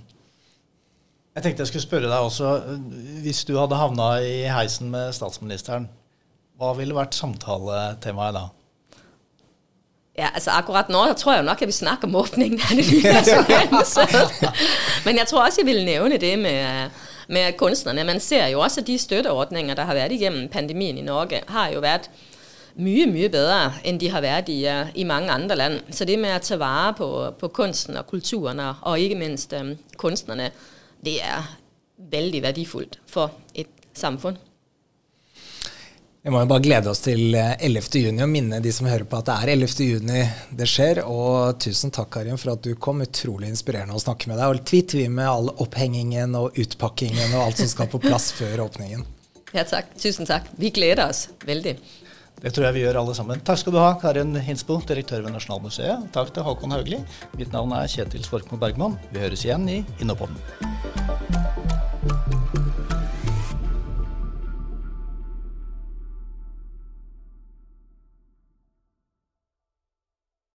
Jeg 1.37 1.43
tenkte 1.43 1.61
jeg 1.61 1.69
skulle 1.69 1.85
spørre 1.85 2.09
deg 2.09 2.25
også, 2.25 2.55
hvis 3.21 3.43
du 3.45 3.57
hadde 3.59 3.77
havna 3.77 4.15
i 4.25 4.47
heisen 4.49 4.89
med 4.89 5.11
statsministeren, 5.13 5.85
hva 6.57 6.71
ville 6.79 6.97
vært 6.97 7.13
samtaletemaet 7.13 8.39
da? 8.39 8.47
Ja, 10.17 10.31
altså 10.33 10.55
Akkurat 10.57 10.89
nå 10.89 11.03
tror 11.13 11.35
jeg 11.35 11.45
nok 11.45 11.59
jeg 11.61 11.69
vil 11.69 11.77
snakke 11.77 12.07
om 12.09 12.15
åpningen 12.17 12.57
av 12.57 12.71
det 12.73 12.85
nye 12.89 13.11
Men 15.05 15.19
jeg 15.21 15.29
tror 15.29 15.43
også 15.43 15.61
jeg 15.61 15.67
vil 15.67 15.83
nevne 15.85 16.17
det 16.17 16.33
med, 16.41 16.95
med 17.27 17.57
kunstnerne. 17.59 18.05
Man 18.07 18.19
ser 18.23 18.47
jo 18.53 18.61
også 18.63 18.81
at 18.81 18.87
de 18.87 18.97
støtteordninger 18.99 19.75
der 19.75 19.89
har 19.89 19.97
vært 19.97 20.15
igjennom 20.15 20.49
pandemien 20.51 20.97
i 20.97 21.05
Norge, 21.05 21.43
har 21.47 21.71
jo 21.73 21.83
vært 21.83 22.09
mye 22.77 23.07
mye 23.09 23.29
bedre 23.33 23.59
enn 23.89 23.97
de 23.97 24.09
har 24.13 24.21
vært 24.21 24.51
i, 24.53 24.59
i, 24.67 25.05
mange 25.07 25.33
andre 25.33 25.57
land. 25.57 25.79
Så 25.89 26.05
det 26.05 26.17
med 26.21 26.35
å 26.35 26.41
ta 26.45 26.59
vare 26.61 26.93
på, 26.97 27.07
på 27.39 27.49
kunsten 27.55 27.97
og 27.97 28.09
kulturen, 28.09 28.61
og 28.61 29.01
ikke 29.01 29.17
minst 29.19 29.53
um, 29.57 29.73
kunstnerne, 29.97 30.51
det 31.03 31.17
er 31.25 31.55
veldig 31.97 32.43
verdifullt 32.45 32.99
for 33.09 33.33
et 33.57 33.71
samfunn. 33.97 34.37
Vi 36.27 36.31
må 36.31 36.41
jo 36.41 36.47
bare 36.51 36.59
glede 36.59 36.89
oss 36.91 36.99
til 37.05 37.21
11. 37.31 37.77
Eh, 37.79 38.01
juni 38.03 38.19
og 38.19 38.27
minne 38.27 38.57
de 38.59 38.71
som 38.75 38.89
hører 38.89 39.05
på 39.07 39.15
at 39.21 39.29
det 39.29 39.35
er 39.45 39.51
11. 39.53 39.85
juni 39.87 40.25
det 40.59 40.65
skjer. 40.67 40.99
Og 41.07 41.55
tusen 41.63 41.93
takk, 41.95 42.09
Karin, 42.17 42.35
for 42.35 42.51
at 42.51 42.65
du 42.65 42.73
kom. 42.75 42.99
Utrolig 43.05 43.47
inspirerende 43.47 43.95
å 43.95 44.01
snakke 44.03 44.27
med 44.27 44.35
deg. 44.35 44.51
Og 44.51 44.65
tvitt 44.67 44.91
vi 44.97 45.05
med 45.07 45.23
all 45.23 45.47
opphengingen 45.55 46.35
og 46.35 46.59
utpakkingen 46.59 47.31
og 47.31 47.45
alt 47.45 47.63
som 47.63 47.71
skal 47.71 47.87
på 47.93 48.03
plass 48.03 48.33
før 48.35 48.65
åpningen. 48.65 49.07
Ja, 49.55 49.63
takk. 49.63 49.95
Tusen 49.95 50.27
takk. 50.27 50.51
Vi 50.59 50.75
gleder 50.75 51.05
oss 51.07 51.29
veldig. 51.47 51.77
Det 52.43 52.51
tror 52.51 52.67
jeg 52.67 52.75
vi 52.75 52.83
gjør 52.83 52.99
alle 53.05 53.15
sammen. 53.15 53.47
Takk 53.47 53.63
skal 53.63 53.77
du 53.77 53.79
ha, 53.79 53.93
Karin 54.03 54.35
Hinsbo, 54.35 54.81
direktør 54.83 55.23
ved 55.23 55.31
Nasjonalmuseet. 55.31 56.09
Takk 56.11 56.35
til 56.35 56.43
Håkon 56.43 56.75
Haugli. 56.75 56.99
Mitt 57.39 57.55
navn 57.55 57.71
er 57.79 57.87
Kjetil 57.87 58.27
Svorkmo 58.27 58.59
Bergman. 58.59 58.99
Vi 59.15 59.23
høres 59.23 59.47
igjen 59.47 59.63
i 59.71 59.85
Innopodden. 60.03 61.46